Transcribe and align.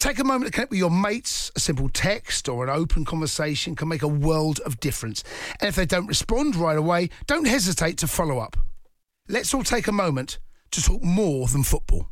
Take 0.00 0.18
a 0.18 0.24
moment 0.24 0.46
to 0.46 0.50
connect 0.50 0.70
with 0.70 0.78
your 0.78 0.90
mates. 0.90 1.52
A 1.56 1.60
simple 1.60 1.90
text 1.90 2.48
or 2.48 2.64
an 2.64 2.70
open 2.70 3.04
conversation 3.04 3.76
can 3.76 3.86
make 3.86 4.00
a 4.00 4.08
world 4.08 4.58
of 4.60 4.80
difference. 4.80 5.22
And 5.60 5.68
if 5.68 5.76
they 5.76 5.84
don't 5.84 6.06
respond 6.06 6.56
right 6.56 6.78
away, 6.78 7.10
don't 7.26 7.46
hesitate 7.46 7.98
to 7.98 8.06
follow 8.06 8.38
up. 8.38 8.56
Let's 9.28 9.52
all 9.52 9.62
take 9.62 9.88
a 9.88 9.92
moment 9.92 10.38
to 10.70 10.82
talk 10.82 11.02
more 11.02 11.48
than 11.48 11.64
football. 11.64 12.08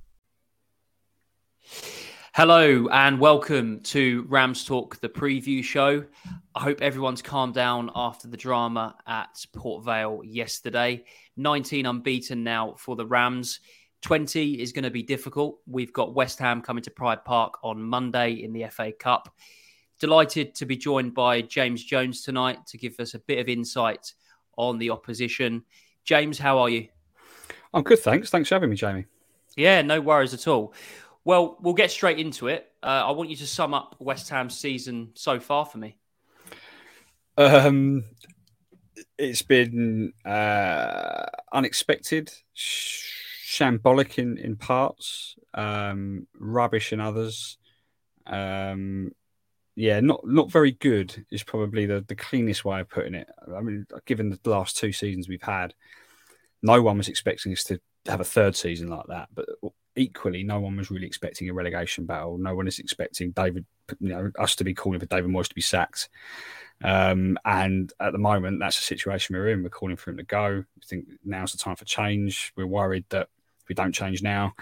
Hello 2.35 2.89
and 2.93 3.19
welcome 3.19 3.81
to 3.85 4.27
Rams 4.29 4.65
Talk, 4.65 5.01
the 5.01 5.09
preview 5.09 5.65
show. 5.65 6.05
I 6.55 6.61
hope 6.61 6.83
everyone's 6.83 7.23
calmed 7.23 7.55
down 7.55 7.91
after 7.97 8.29
the 8.29 8.37
drama 8.37 8.97
at 9.07 9.47
Port 9.55 9.83
Vale 9.87 10.21
yesterday. 10.25 11.05
19 11.39 11.87
unbeaten 11.87 12.45
now 12.45 12.75
for 12.77 12.97
the 12.97 13.07
Rams. 13.07 13.61
20 14.03 14.61
is 14.61 14.73
going 14.73 14.85
to 14.85 14.91
be 14.91 15.03
difficult. 15.03 15.59
We've 15.67 15.93
got 15.93 16.15
West 16.15 16.39
Ham 16.39 16.63
coming 16.63 16.83
to 16.85 16.91
Pride 16.91 17.25
Park 17.25 17.59
on 17.63 17.83
Monday 17.83 18.33
in 18.43 18.53
the 18.53 18.67
FA 18.71 18.93
Cup. 18.93 19.35
Delighted 19.99 20.55
to 20.57 20.67
be 20.67 20.77
joined 20.77 21.15
by 21.15 21.43
James 21.43 21.83
Jones 21.85 22.23
tonight 22.23 22.67
to 22.69 22.79
give 22.79 22.99
us 23.01 23.15
a 23.15 23.19
bit 23.19 23.39
of 23.39 23.49
insight 23.49 24.13
on 24.57 24.79
the 24.79 24.91
opposition. 24.91 25.65
James, 26.05 26.39
how 26.39 26.59
are 26.59 26.69
you? 26.69 26.89
I'm 27.75 27.83
good, 27.83 27.99
thanks. 27.99 28.31
Thanks 28.31 28.49
for 28.49 28.55
having 28.55 28.71
me, 28.71 28.77
Jamie. 28.77 29.07
Yeah, 29.57 29.83
no 29.83 30.01
worries 30.01 30.35
at 30.35 30.47
all. 30.47 30.73
Well, 31.25 31.59
we'll 31.61 31.75
get 31.75 31.91
straight 31.91 32.19
into 32.19 32.47
it. 32.47 32.71
Uh, 32.83 33.03
I 33.07 33.11
want 33.11 33.29
you 33.29 33.37
to 33.37 33.47
sum 33.47 33.75
up 33.75 33.97
West 33.99 34.31
Ham's 34.31 34.57
season 34.57 35.11
so 35.15 35.41
far 35.41 35.67
for 35.67 35.79
me. 35.79 35.99
Um, 37.37 38.05
it's 39.19 39.43
been 39.43 40.13
uh, 40.25 41.27
unexpected 41.53 42.33
shambolic 43.49 44.19
in 44.19 44.37
in 44.37 44.57
parts, 44.57 45.37
um, 45.55 46.27
rubbish 46.39 46.93
in 46.93 47.01
others. 47.01 47.57
Um, 48.27 49.13
yeah, 49.75 50.01
not 50.01 50.21
not 50.27 50.51
very 50.51 50.73
good 50.73 51.25
is 51.31 51.43
probably 51.43 51.87
the, 51.87 52.05
the 52.07 52.15
cleanest 52.15 52.65
way 52.65 52.81
of 52.81 52.91
putting 52.91 53.15
it. 53.15 53.29
I 53.57 53.61
mean, 53.61 53.87
given 54.05 54.29
the 54.31 54.51
last 54.51 54.77
two 54.77 54.93
seasons 54.93 55.29
we've 55.29 55.43
had, 55.43 55.73
no 56.63 56.83
one 56.83 56.99
was 56.99 57.09
expecting 57.09 57.53
us 57.53 57.65
to 57.65 57.81
have 58.07 58.21
a 58.21 58.25
third 58.25 58.55
season 58.55 58.89
like 58.89 59.07
that. 59.09 59.29
But 59.35 59.47
equally, 59.97 60.43
no 60.43 60.61
one 60.61 60.77
was 60.77 60.91
really 60.91 61.07
expecting 61.07 61.49
a 61.49 61.55
relegation 61.55 62.05
battle. 62.05 62.37
No 62.37 62.55
one 62.55 62.69
is 62.69 62.79
expecting 62.79 63.31
David, 63.31 63.65
you 63.99 64.11
know, 64.11 64.31
us 64.39 64.57
to 64.57 64.65
be 64.65 64.75
calling 64.75 65.01
for 65.01 65.07
David 65.07 65.31
Moyes 65.31 65.49
to 65.49 65.55
be 65.55 65.61
sacked. 65.63 66.11
Um, 66.85 67.39
and 67.45 67.93
at 67.99 68.13
the 68.13 68.19
moment, 68.19 68.61
that's 68.61 68.77
the 68.77 68.85
situation 68.85 69.35
we're 69.35 69.49
in. 69.49 69.63
We're 69.63 69.71
calling 69.71 69.97
for 69.97 70.11
him 70.11 70.19
to 70.19 70.23
go. 70.23 70.65
We 70.77 70.83
think 70.87 71.07
now's 71.25 71.53
the 71.53 71.59
time 71.59 71.77
for 71.77 71.85
change. 71.85 72.53
We're 72.57 72.67
worried 72.67 73.05
that 73.11 73.29
we 73.69 73.75
don't 73.75 73.93
change 73.93 74.23
now, 74.23 74.55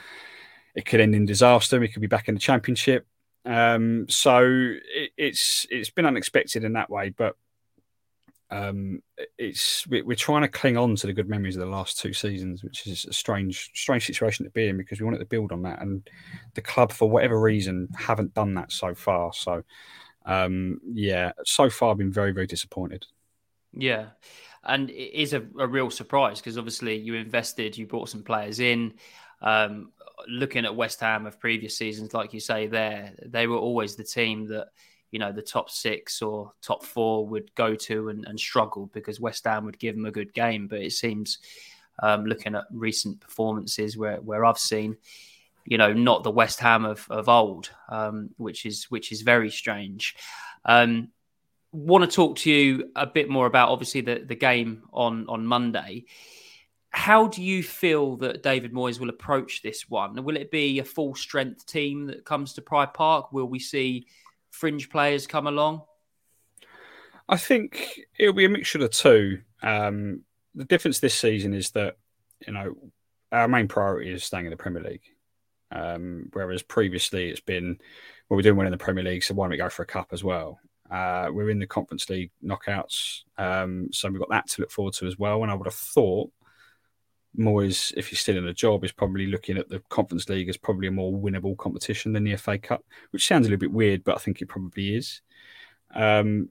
it 0.75 0.87
could 0.87 1.01
end 1.01 1.15
in 1.15 1.25
disaster. 1.25 1.81
We 1.81 1.89
could 1.89 2.03
be 2.03 2.07
back 2.07 2.29
in 2.29 2.35
the 2.35 2.41
championship. 2.41 3.07
Um, 3.45 4.07
so 4.09 4.41
it, 4.43 5.11
it's 5.17 5.67
it's 5.71 5.91
been 5.91 6.07
unexpected 6.07 6.65
in 6.65 6.75
that 6.75 6.91
way, 6.91 7.11
but 7.11 7.37
um, 8.51 9.03
it's 9.39 9.87
we, 9.89 10.01
are 10.01 10.15
trying 10.15 10.43
to 10.43 10.49
cling 10.49 10.77
on 10.77 10.95
to 10.97 11.07
the 11.07 11.13
good 11.13 11.29
memories 11.29 11.57
of 11.57 11.61
the 11.61 11.71
last 11.71 11.99
two 11.99 12.13
seasons, 12.13 12.63
which 12.63 12.87
is 12.87 13.05
a 13.05 13.13
strange 13.13 13.71
strange 13.75 14.07
situation 14.07 14.45
to 14.45 14.51
be 14.51 14.69
in 14.69 14.77
because 14.77 15.01
we 15.01 15.05
wanted 15.05 15.19
to 15.19 15.27
build 15.27 15.53
on 15.53 15.63
that, 15.63 15.81
and 15.81 16.09
the 16.55 16.61
club 16.61 16.93
for 16.93 17.09
whatever 17.09 17.41
reason 17.41 17.89
haven't 17.97 18.35
done 18.35 18.55
that 18.55 18.71
so 18.71 18.95
far. 18.95 19.33
So 19.33 19.63
um, 20.25 20.81
yeah, 20.93 21.33
so 21.45 21.71
far 21.71 21.91
I've 21.93 21.99
been 21.99 22.13
very 22.13 22.33
very 22.33 22.47
disappointed. 22.47 23.07
Yeah, 23.73 24.07
and 24.67 24.91
it 24.91 25.19
is 25.19 25.33
a, 25.33 25.43
a 25.59 25.67
real 25.67 25.91
surprise 25.91 26.41
because 26.41 26.59
obviously 26.59 26.97
you 26.97 27.15
invested, 27.15 27.77
you 27.77 27.87
brought 27.87 28.09
some 28.09 28.23
players 28.23 28.61
in. 28.61 28.95
Um, 29.41 29.93
looking 30.29 30.65
at 30.65 30.75
West 30.75 31.01
Ham 31.01 31.27
of 31.27 31.39
previous 31.39 31.77
seasons, 31.77 32.15
like 32.15 32.33
you 32.33 32.41
say, 32.41 32.67
there 32.67 33.13
they 33.25 33.47
were 33.47 33.57
always 33.57 33.97
the 33.97 34.05
team 34.05 34.49
that 34.49 34.69
you 35.11 35.19
know 35.19 35.33
the 35.33 35.43
top 35.43 35.71
six 35.71 36.21
or 36.21 36.53
top 36.63 36.85
four 36.85 37.27
would 37.27 37.55
go 37.55 37.75
to 37.75 38.09
and, 38.09 38.25
and 38.27 38.39
struggle 38.39 38.91
because 38.93 39.21
West 39.21 39.45
Ham 39.45 39.65
would 39.65 39.79
give 39.79 39.95
them 39.95 40.07
a 40.07 40.11
good 40.11 40.33
game. 40.35 40.67
But 40.67 40.81
it 40.81 40.93
seems, 40.93 41.39
um, 42.03 42.25
looking 42.27 42.55
at 42.55 42.65
recent 42.71 43.21
performances 43.21 43.97
where 43.97 44.21
where 44.21 44.45
I've 44.45 44.59
seen, 44.59 44.97
you 45.65 45.79
know, 45.79 45.93
not 45.93 46.25
the 46.25 46.31
West 46.31 46.61
Ham 46.61 46.85
of 46.85 47.07
of 47.11 47.29
old, 47.29 47.71
um, 47.89 48.31
which 48.37 48.67
is 48.67 48.85
which 48.91 49.13
is 49.13 49.23
very 49.23 49.51
strange. 49.51 50.17
Um, 50.65 51.11
want 51.77 52.09
to 52.09 52.15
talk 52.15 52.37
to 52.39 52.51
you 52.51 52.91
a 52.97 53.07
bit 53.07 53.29
more 53.29 53.47
about 53.47 53.69
obviously 53.69 54.01
the, 54.01 54.25
the 54.27 54.35
game 54.35 54.83
on, 54.93 55.27
on 55.29 55.47
Monday. 55.47 56.05
How 56.91 57.27
do 57.27 57.43
you 57.43 57.63
feel 57.63 58.17
that 58.17 58.43
David 58.43 58.73
Moyes 58.73 58.99
will 58.99 59.11
approach 59.11 59.63
this 59.63 59.89
one? 59.89 60.25
Will 60.25 60.37
it 60.37 60.51
be 60.51 60.79
a 60.79 60.85
full 60.85 61.15
strength 61.15 61.67
team 61.67 62.07
that 62.07 62.25
comes 62.25 62.55
to 62.55 62.63
Pride 62.63 62.95
Park? 62.95 63.33
Will 63.33 63.47
we 63.47 63.59
see 63.59 64.07
fringe 64.51 64.89
players 64.89 65.27
come 65.27 65.47
along? 65.47 65.83
I 67.29 67.37
think 67.37 68.01
it'll 68.19 68.33
be 68.33 68.47
a 68.47 68.49
mixture 68.49 68.83
of 68.83 68.91
two. 68.91 69.41
Um, 69.63 70.23
the 70.55 70.65
difference 70.65 71.01
this 71.01 71.15
season 71.15 71.53
is 71.53 71.71
that, 71.73 71.97
you 72.47 72.55
know, 72.55 72.75
our 73.31 73.49
main 73.49 73.69
priority 73.69 74.13
is 74.13 74.25
staying 74.25 74.47
in 74.47 74.51
the 74.51 74.57
Premier 74.57 74.83
League. 74.83 75.03
Um, 75.71 76.31
whereas 76.33 76.63
previously 76.63 77.29
it's 77.29 77.41
been, 77.41 77.79
well, 78.29 78.37
we're 78.37 78.43
doing 78.43 78.57
well 78.57 78.67
in 78.67 78.73
the 78.73 78.79
Premier 78.79 79.05
League, 79.05 79.25
so 79.25 79.35
why 79.35 79.45
don't 79.45 79.51
we 79.51 79.57
go 79.59 79.69
for 79.69 79.83
a 79.83 79.87
cup 79.87 80.09
as 80.13 80.25
well? 80.25 80.61
Uh, 80.91 81.29
we're 81.33 81.51
in 81.51 81.59
the 81.59 81.67
Conference 81.67 82.09
League 82.09 82.31
knockouts, 82.45 83.23
um, 83.39 83.89
so 83.93 84.09
we've 84.09 84.21
got 84.21 84.31
that 84.31 84.49
to 84.49 84.63
look 84.63 84.71
forward 84.71 84.95
to 84.95 85.07
as 85.07 85.19
well. 85.19 85.43
And 85.43 85.51
I 85.51 85.55
would 85.55 85.67
have 85.67 85.75
thought 85.75 86.31
Moyes, 87.39 87.93
if 87.97 88.09
he's 88.09 88.21
still 88.21 88.37
in 88.37 88.47
the 88.47 88.53
job, 88.53 88.85
is 88.85 88.93
probably 88.93 89.27
looking 89.27 89.59
at 89.59 89.69
the 89.69 89.81
Conference 89.89 90.29
League 90.29 90.49
as 90.49 90.57
probably 90.57 90.89
a 90.89 90.93
more 90.93 91.13
winnable 91.13 91.57
competition 91.57 92.13
than 92.13 92.25
the 92.25 92.37
FA 92.37 92.59
Cup, 92.59 92.85
which 93.11 93.27
sounds 93.27 93.47
a 93.47 93.51
little 93.51 93.61
bit 93.61 93.73
weird, 93.73 94.05
but 94.05 94.17
I 94.17 94.19
think 94.19 94.41
it 94.41 94.49
probably 94.49 94.95
is. 94.95 95.21
Um, 95.95 96.51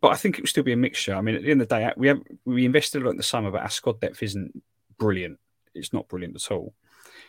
but 0.00 0.12
I 0.12 0.16
think 0.16 0.38
it 0.38 0.42
would 0.42 0.48
still 0.48 0.64
be 0.64 0.72
a 0.72 0.76
mixture. 0.76 1.14
I 1.14 1.20
mean, 1.20 1.34
at 1.34 1.42
the 1.42 1.50
end 1.50 1.62
of 1.62 1.68
the 1.68 1.76
day, 1.76 1.92
we 1.96 2.08
have 2.08 2.22
we 2.44 2.64
invested 2.64 3.02
a 3.02 3.04
lot 3.04 3.12
in 3.12 3.16
the 3.16 3.22
summer, 3.22 3.50
but 3.50 3.62
our 3.62 3.70
squad 3.70 4.00
depth 4.00 4.22
isn't 4.22 4.62
brilliant. 4.98 5.38
It's 5.74 5.92
not 5.92 6.08
brilliant 6.08 6.36
at 6.36 6.50
all. 6.50 6.74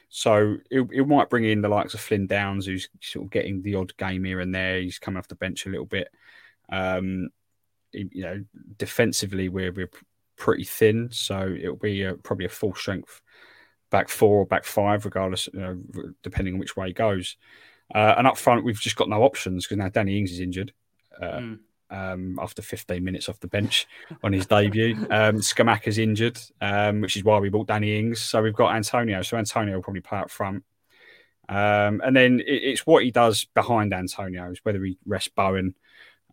So 0.10 0.58
it, 0.70 0.88
it 0.92 1.08
might 1.08 1.30
bring 1.30 1.46
in 1.46 1.62
the 1.62 1.70
likes 1.70 1.94
of 1.94 2.02
Flynn 2.02 2.28
Downs, 2.28 2.66
who's 2.66 2.90
sort 3.02 3.26
of 3.26 3.32
getting 3.32 3.62
the 3.62 3.76
odd 3.76 3.96
game 3.98 4.24
here 4.24 4.42
and 4.42 4.54
there. 4.54 4.82
He's 4.82 5.00
coming 5.00 5.18
off 5.18 5.28
the 5.28 5.36
bench 5.36 5.66
a 5.66 5.70
little 5.70 5.86
bit. 5.86 6.10
Um, 6.72 7.30
you 7.92 8.24
know, 8.24 8.44
defensively 8.78 9.50
we're 9.50 9.72
we're 9.72 9.92
pretty 10.38 10.64
thin, 10.64 11.10
so 11.12 11.56
it'll 11.60 11.76
be 11.76 12.04
a, 12.04 12.14
probably 12.16 12.46
a 12.46 12.50
full 12.50 12.74
strength 12.74 13.22
back 13.90 14.08
four 14.08 14.40
or 14.40 14.46
back 14.46 14.64
five, 14.64 15.04
regardless, 15.04 15.50
you 15.54 15.60
know, 15.60 15.82
depending 16.24 16.54
on 16.54 16.60
which 16.60 16.78
way 16.78 16.90
it 16.90 16.96
goes. 16.96 17.36
Uh, 17.94 18.16
and 18.18 18.26
up 18.26 18.38
front, 18.38 18.64
we've 18.64 18.80
just 18.80 18.96
got 18.96 19.10
no 19.10 19.24
options 19.24 19.66
because 19.66 19.78
now 19.78 19.90
Danny 19.90 20.18
Ings 20.18 20.32
is 20.32 20.40
injured. 20.40 20.72
Uh, 21.22 21.26
mm 21.26 21.60
um, 21.92 22.40
after 22.42 22.62
15 22.62 23.04
minutes 23.04 23.30
off 23.30 23.40
the 23.40 23.48
bench 23.48 23.88
on 24.24 24.34
his 24.34 24.48
debut. 24.48 24.96
Um, 25.12 25.38
is 25.86 25.98
injured, 25.98 26.40
um, 26.62 27.02
which 27.02 27.18
is 27.18 27.24
why 27.24 27.40
we 27.40 27.50
bought 27.50 27.68
Danny 27.68 28.00
Ings. 28.00 28.22
So 28.22 28.42
we've 28.42 28.56
got 28.56 28.76
Antonio. 28.76 29.22
So 29.22 29.38
Antonio 29.38 29.76
will 29.76 29.84
probably 29.84 30.02
play 30.02 30.20
up 30.20 30.32
front. 30.32 30.64
Um, 31.50 32.02
and 32.04 32.16
then 32.16 32.40
it, 32.40 32.64
it's 32.64 32.88
what 32.88 33.04
he 33.04 33.12
does 33.12 33.46
behind 33.54 33.94
Antonio, 33.94 34.52
is 34.52 34.62
whether 34.64 34.84
he 34.84 34.98
rests 35.06 35.30
Bowen 35.36 35.76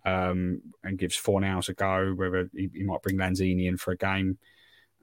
um, 0.04 0.62
and 0.82 0.98
gives 0.98 1.16
Fornals 1.16 1.68
a 1.68 1.74
go, 1.74 2.12
whether 2.14 2.50
he, 2.54 2.70
he, 2.72 2.82
might 2.82 3.02
bring 3.02 3.16
Lanzini 3.16 3.66
in 3.66 3.76
for 3.76 3.92
a 3.92 3.96
game. 3.96 4.38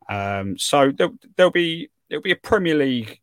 Um, 0.09 0.57
so 0.57 0.92
there'll, 0.92 1.15
there'll 1.36 1.51
be 1.51 1.89
there'll 2.09 2.21
be 2.21 2.31
a 2.31 2.38
Premier 2.38 2.75
League 2.75 3.21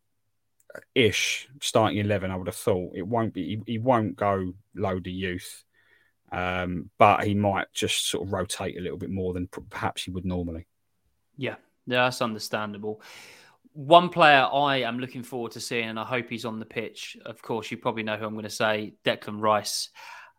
ish 0.94 1.48
starting 1.60 1.98
eleven. 1.98 2.30
I 2.30 2.36
would 2.36 2.46
have 2.46 2.56
thought 2.56 2.92
it 2.94 3.06
won't 3.06 3.34
be. 3.34 3.60
He, 3.66 3.72
he 3.72 3.78
won't 3.78 4.16
go 4.16 4.52
load 4.74 5.06
of 5.06 5.12
youth, 5.12 5.64
um, 6.30 6.90
but 6.98 7.24
he 7.24 7.34
might 7.34 7.72
just 7.72 8.08
sort 8.08 8.26
of 8.26 8.32
rotate 8.32 8.76
a 8.76 8.80
little 8.80 8.98
bit 8.98 9.10
more 9.10 9.32
than 9.32 9.48
perhaps 9.48 10.04
he 10.04 10.10
would 10.10 10.24
normally. 10.24 10.66
Yeah, 11.36 11.56
yeah, 11.86 12.04
that's 12.04 12.22
understandable. 12.22 13.02
One 13.74 14.10
player 14.10 14.46
I 14.52 14.82
am 14.82 14.98
looking 14.98 15.22
forward 15.22 15.52
to 15.52 15.60
seeing, 15.60 15.88
and 15.88 15.98
I 15.98 16.04
hope 16.04 16.28
he's 16.28 16.44
on 16.44 16.58
the 16.58 16.66
pitch. 16.66 17.16
Of 17.24 17.40
course, 17.40 17.70
you 17.70 17.78
probably 17.78 18.02
know 18.02 18.16
who 18.16 18.26
I'm 18.26 18.34
going 18.34 18.44
to 18.44 18.50
say, 18.50 18.94
Declan 19.04 19.40
Rice. 19.40 19.88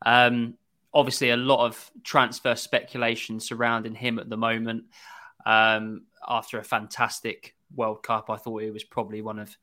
Um, 0.06 0.56
obviously, 0.94 1.32
a 1.32 1.38
lot 1.38 1.66
of 1.66 1.92
transfer 2.04 2.56
speculation 2.56 3.40
surrounding 3.40 3.96
him 3.96 4.20
at 4.20 4.30
the 4.30 4.38
moment. 4.38 4.86
Um, 5.46 6.04
after 6.28 6.60
a 6.60 6.64
fantastic 6.64 7.56
World 7.76 8.04
Cup, 8.04 8.30
I 8.30 8.38
thought 8.38 8.62
he 8.62 8.72
was 8.72 8.84
probably 8.84 9.22
one 9.22 9.40
of 9.40 9.56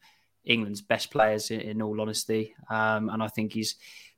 England's 0.44 0.82
best 0.82 1.10
players, 1.10 1.50
in, 1.50 1.60
in 1.60 1.82
all 1.82 2.00
honesty, 2.00 2.54
um, 2.68 3.08
and 3.08 3.22
I 3.22 3.28
think 3.28 3.52
he's 3.52 3.76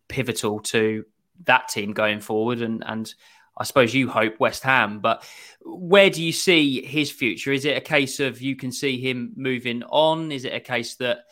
pivotal 0.09 0.61
to 0.61 1.05
that 1.45 1.69
team 1.69 1.93
going 1.93 2.21
forward. 2.21 2.63
And 2.63 2.83
and 2.87 3.13
I 3.57 3.65
suppose 3.65 3.95
you 3.95 4.09
hope 4.09 4.41
West 4.41 4.63
Ham, 4.63 5.01
but 5.01 5.25
where 5.65 6.11
do 6.11 6.23
you 6.23 6.33
see 6.33 6.85
his 6.85 7.11
future? 7.11 7.53
Is 7.53 7.65
it 7.65 7.77
a 7.77 7.81
case 7.81 8.19
of 8.19 8.41
you 8.41 8.57
can 8.57 8.73
see 8.73 8.99
him 8.99 9.33
moving 9.37 9.83
on? 9.85 10.33
Is 10.33 10.45
it 10.45 10.55
a 10.55 10.61
case 10.61 10.95
that 10.97 11.27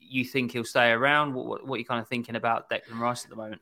you 0.00 0.24
think 0.24 0.52
he'll 0.52 0.64
stay 0.64 0.90
around? 0.90 1.34
What, 1.34 1.46
what, 1.46 1.66
what 1.66 1.74
are 1.74 1.78
you 1.78 1.84
kind 1.84 2.00
of 2.00 2.08
thinking 2.08 2.36
about 2.36 2.70
Declan 2.70 2.98
Rice 2.98 3.24
at 3.24 3.30
the 3.30 3.36
moment? 3.36 3.60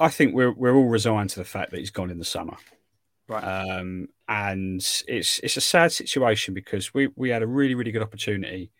I 0.00 0.08
think 0.08 0.34
we're 0.34 0.52
we're 0.52 0.74
all 0.74 0.88
resigned 0.88 1.30
to 1.30 1.38
the 1.38 1.44
fact 1.44 1.70
that 1.70 1.78
he's 1.78 1.90
gone 1.90 2.10
in 2.10 2.18
the 2.18 2.24
summer, 2.24 2.56
right? 3.28 3.44
Um, 3.44 4.08
and 4.26 4.80
it's 5.06 5.38
it's 5.42 5.56
a 5.58 5.60
sad 5.60 5.92
situation 5.92 6.54
because 6.54 6.94
we 6.94 7.10
we 7.16 7.28
had 7.28 7.42
a 7.42 7.46
really 7.46 7.74
really 7.74 7.92
good 7.92 8.02
opportunity 8.02 8.72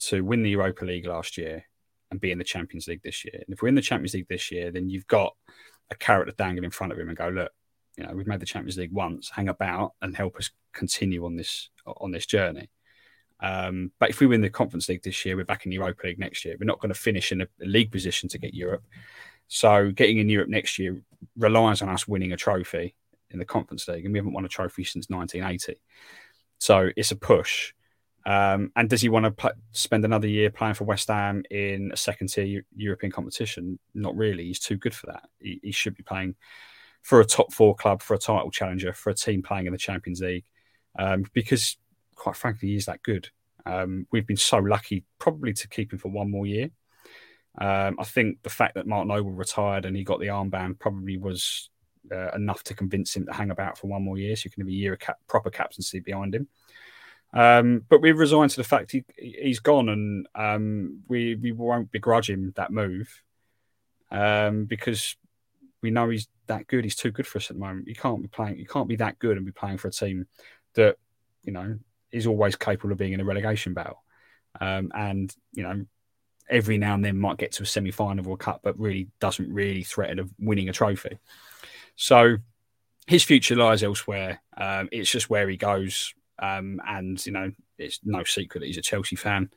to 0.00 0.22
win 0.22 0.42
the 0.42 0.50
Europa 0.50 0.84
League 0.84 1.06
last 1.06 1.38
year 1.38 1.64
and 2.10 2.20
be 2.20 2.30
in 2.30 2.38
the 2.38 2.44
Champions 2.44 2.88
League 2.88 3.02
this 3.02 3.24
year. 3.24 3.34
And 3.34 3.54
if 3.54 3.62
we're 3.62 3.68
in 3.68 3.74
the 3.74 3.80
Champions 3.80 4.14
League 4.14 4.28
this 4.28 4.50
year, 4.50 4.70
then 4.70 4.90
you've 4.90 5.06
got 5.06 5.34
a 5.90 5.94
carrot 5.94 6.28
to 6.28 6.34
dangle 6.34 6.64
in 6.64 6.70
front 6.70 6.92
of 6.92 6.98
him 6.98 7.08
and 7.08 7.16
go, 7.16 7.28
look, 7.28 7.52
you 7.96 8.04
know, 8.04 8.14
we've 8.14 8.26
made 8.26 8.40
the 8.40 8.46
Champions 8.46 8.76
League 8.76 8.92
once, 8.92 9.30
hang 9.30 9.48
about 9.48 9.92
and 10.02 10.16
help 10.16 10.36
us 10.36 10.50
continue 10.72 11.24
on 11.24 11.36
this 11.36 11.70
on 11.86 12.10
this 12.10 12.26
journey. 12.26 12.68
Um, 13.42 13.92
but 13.98 14.10
if 14.10 14.20
we 14.20 14.26
win 14.26 14.42
the 14.42 14.50
Conference 14.50 14.90
League 14.90 15.02
this 15.02 15.24
year, 15.24 15.36
we're 15.36 15.44
back 15.44 15.64
in 15.64 15.70
the 15.70 15.76
Europa 15.76 16.06
League 16.06 16.18
next 16.18 16.44
year. 16.44 16.56
We're 16.60 16.66
not 16.66 16.80
going 16.80 16.92
to 16.92 17.00
finish 17.00 17.32
in 17.32 17.40
a, 17.40 17.46
a 17.62 17.66
league 17.66 17.90
position 17.90 18.28
to 18.28 18.38
get 18.38 18.52
Europe. 18.52 18.84
So 19.52 19.90
getting 19.90 20.18
in 20.18 20.28
Europe 20.28 20.48
next 20.48 20.78
year 20.78 21.02
relies 21.36 21.82
on 21.82 21.88
us 21.88 22.06
winning 22.06 22.32
a 22.32 22.36
trophy 22.36 22.94
in 23.30 23.40
the 23.40 23.44
Conference 23.44 23.88
League, 23.88 24.04
and 24.04 24.12
we 24.12 24.18
haven't 24.18 24.32
won 24.32 24.44
a 24.44 24.48
trophy 24.48 24.84
since 24.84 25.10
1980. 25.10 25.80
So 26.58 26.90
it's 26.96 27.10
a 27.10 27.16
push. 27.16 27.72
Um, 28.24 28.70
and 28.76 28.88
does 28.88 29.00
he 29.00 29.08
want 29.08 29.24
to 29.24 29.32
pl- 29.32 29.50
spend 29.72 30.04
another 30.04 30.28
year 30.28 30.50
playing 30.50 30.74
for 30.74 30.84
West 30.84 31.08
Ham 31.08 31.42
in 31.50 31.90
a 31.92 31.96
second 31.96 32.28
tier 32.28 32.62
European 32.76 33.10
competition? 33.10 33.80
Not 33.92 34.16
really. 34.16 34.44
He's 34.44 34.60
too 34.60 34.76
good 34.76 34.94
for 34.94 35.06
that. 35.06 35.28
He, 35.40 35.58
he, 35.64 35.72
should 35.72 35.96
be 35.96 36.04
playing 36.04 36.36
for 37.02 37.20
a 37.20 37.24
top 37.24 37.52
four 37.52 37.74
club, 37.74 38.02
for 38.02 38.14
a 38.14 38.18
title 38.18 38.52
challenger, 38.52 38.92
for 38.92 39.10
a 39.10 39.14
team 39.14 39.42
playing 39.42 39.66
in 39.66 39.72
the 39.72 39.78
Champions 39.78 40.20
League, 40.20 40.44
um, 40.96 41.24
because 41.32 41.76
quite 42.14 42.36
frankly, 42.36 42.68
he's 42.68 42.86
that 42.86 43.02
good. 43.02 43.30
Um, 43.66 44.06
we've 44.12 44.26
been 44.26 44.36
so 44.36 44.58
lucky, 44.58 45.04
probably 45.18 45.54
to 45.54 45.68
keep 45.68 45.92
him 45.92 45.98
for 45.98 46.10
one 46.10 46.30
more 46.30 46.46
year. 46.46 46.70
Um, 47.58 47.96
I 47.98 48.04
think 48.04 48.42
the 48.42 48.50
fact 48.50 48.74
that 48.74 48.86
Mark 48.86 49.06
Noble 49.06 49.32
retired 49.32 49.84
and 49.84 49.96
he 49.96 50.04
got 50.04 50.20
the 50.20 50.26
armband 50.26 50.78
probably 50.78 51.18
was 51.18 51.70
uh, 52.12 52.30
enough 52.32 52.62
to 52.64 52.74
convince 52.74 53.14
him 53.14 53.26
to 53.26 53.32
hang 53.32 53.50
about 53.50 53.78
for 53.78 53.88
one 53.88 54.02
more 54.02 54.18
year, 54.18 54.36
so 54.36 54.46
you 54.46 54.50
can 54.50 54.62
have 54.62 54.68
a 54.68 54.72
year 54.72 54.94
of 54.94 54.98
cap- 55.00 55.18
proper 55.26 55.50
captaincy 55.50 56.00
behind 56.00 56.34
him. 56.34 56.48
Um, 57.32 57.84
but 57.88 58.00
we've 58.00 58.18
resigned 58.18 58.50
to 58.52 58.56
the 58.56 58.64
fact 58.64 58.92
he, 58.92 59.04
he's 59.16 59.60
gone, 59.60 59.88
and 59.88 60.26
um, 60.34 61.00
we 61.08 61.36
we 61.36 61.52
won't 61.52 61.92
begrudge 61.92 62.30
him 62.30 62.52
that 62.56 62.72
move 62.72 63.22
um, 64.10 64.64
because 64.64 65.16
we 65.82 65.90
know 65.90 66.08
he's 66.08 66.28
that 66.46 66.66
good. 66.66 66.84
He's 66.84 66.96
too 66.96 67.10
good 67.10 67.26
for 67.26 67.38
us 67.38 67.50
at 67.50 67.56
the 67.56 67.60
moment. 67.60 67.88
You 67.88 67.94
can't 67.94 68.22
be 68.22 68.28
playing. 68.28 68.58
You 68.58 68.66
can't 68.66 68.88
be 68.88 68.96
that 68.96 69.18
good 69.18 69.36
and 69.36 69.46
be 69.46 69.52
playing 69.52 69.78
for 69.78 69.88
a 69.88 69.92
team 69.92 70.26
that 70.74 70.96
you 71.44 71.52
know 71.52 71.78
is 72.10 72.26
always 72.26 72.56
capable 72.56 72.92
of 72.92 72.98
being 72.98 73.12
in 73.12 73.20
a 73.20 73.24
relegation 73.24 73.74
battle. 73.74 74.02
Um, 74.60 74.90
and 74.94 75.34
you 75.52 75.62
know, 75.62 75.84
every 76.50 76.76
now 76.76 76.94
and 76.94 77.04
then 77.04 77.18
might 77.18 77.38
get 77.38 77.52
to 77.52 77.62
a 77.62 77.66
semi 77.66 77.90
final 77.90 78.26
or 78.28 78.34
a 78.34 78.38
cup, 78.38 78.60
but 78.62 78.78
really 78.78 79.08
doesn't 79.20 79.52
really 79.52 79.82
threaten 79.82 80.18
of 80.18 80.30
winning 80.38 80.68
a 80.68 80.72
trophy. 80.72 81.18
So 81.96 82.36
his 83.06 83.24
future 83.24 83.56
lies 83.56 83.82
elsewhere. 83.82 84.42
Um, 84.56 84.88
it's 84.92 85.10
just 85.10 85.30
where 85.30 85.48
he 85.48 85.56
goes. 85.56 86.14
Um, 86.38 86.80
and, 86.86 87.24
you 87.24 87.32
know, 87.32 87.52
it's 87.78 88.00
no 88.04 88.24
secret 88.24 88.60
that 88.60 88.66
he's 88.66 88.78
a 88.78 88.82
Chelsea 88.82 89.16
fan. 89.16 89.50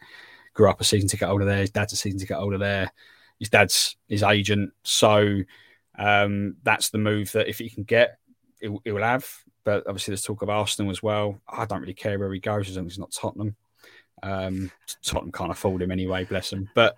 Grew 0.54 0.70
up 0.70 0.82
a 0.82 0.84
season 0.84 1.10
ticket 1.10 1.28
holder 1.28 1.46
there. 1.46 1.58
His 1.58 1.72
dad's 1.72 1.94
a 1.94 1.98
season 1.98 2.20
ticket 2.20 2.38
holder 2.38 2.58
there. 2.58 2.92
His 3.40 3.50
dad's 3.50 3.98
his 4.08 4.24
agent. 4.24 4.72
So 4.84 5.42
um, 5.98 6.58
that's 6.64 6.90
the 6.90 6.98
move 6.98 7.32
that 7.34 7.48
if 7.48 7.58
he 7.58 7.70
can 7.70 7.84
get, 7.84 8.20
it, 8.62 8.70
will 8.70 9.04
have. 9.04 9.28
But 9.64 9.88
obviously, 9.88 10.12
there's 10.12 10.24
talk 10.24 10.42
of 10.42 10.50
Arsenal 10.50 10.92
as 10.92 11.02
well. 11.02 11.42
I 11.48 11.66
don't 11.66 11.82
really 11.82 11.94
care 11.94 12.20
where 12.20 12.34
he 12.34 12.40
goes 12.40 12.70
as 12.70 12.78
long 12.78 12.86
as 12.86 12.94
he's 12.94 13.00
not 13.00 13.12
Tottenham. 13.12 13.56
Um, 14.24 14.72
Tottenham 15.04 15.32
can't 15.32 15.52
afford 15.52 15.82
him 15.82 15.92
anyway, 15.92 16.24
bless 16.24 16.52
him. 16.52 16.70
But 16.74 16.98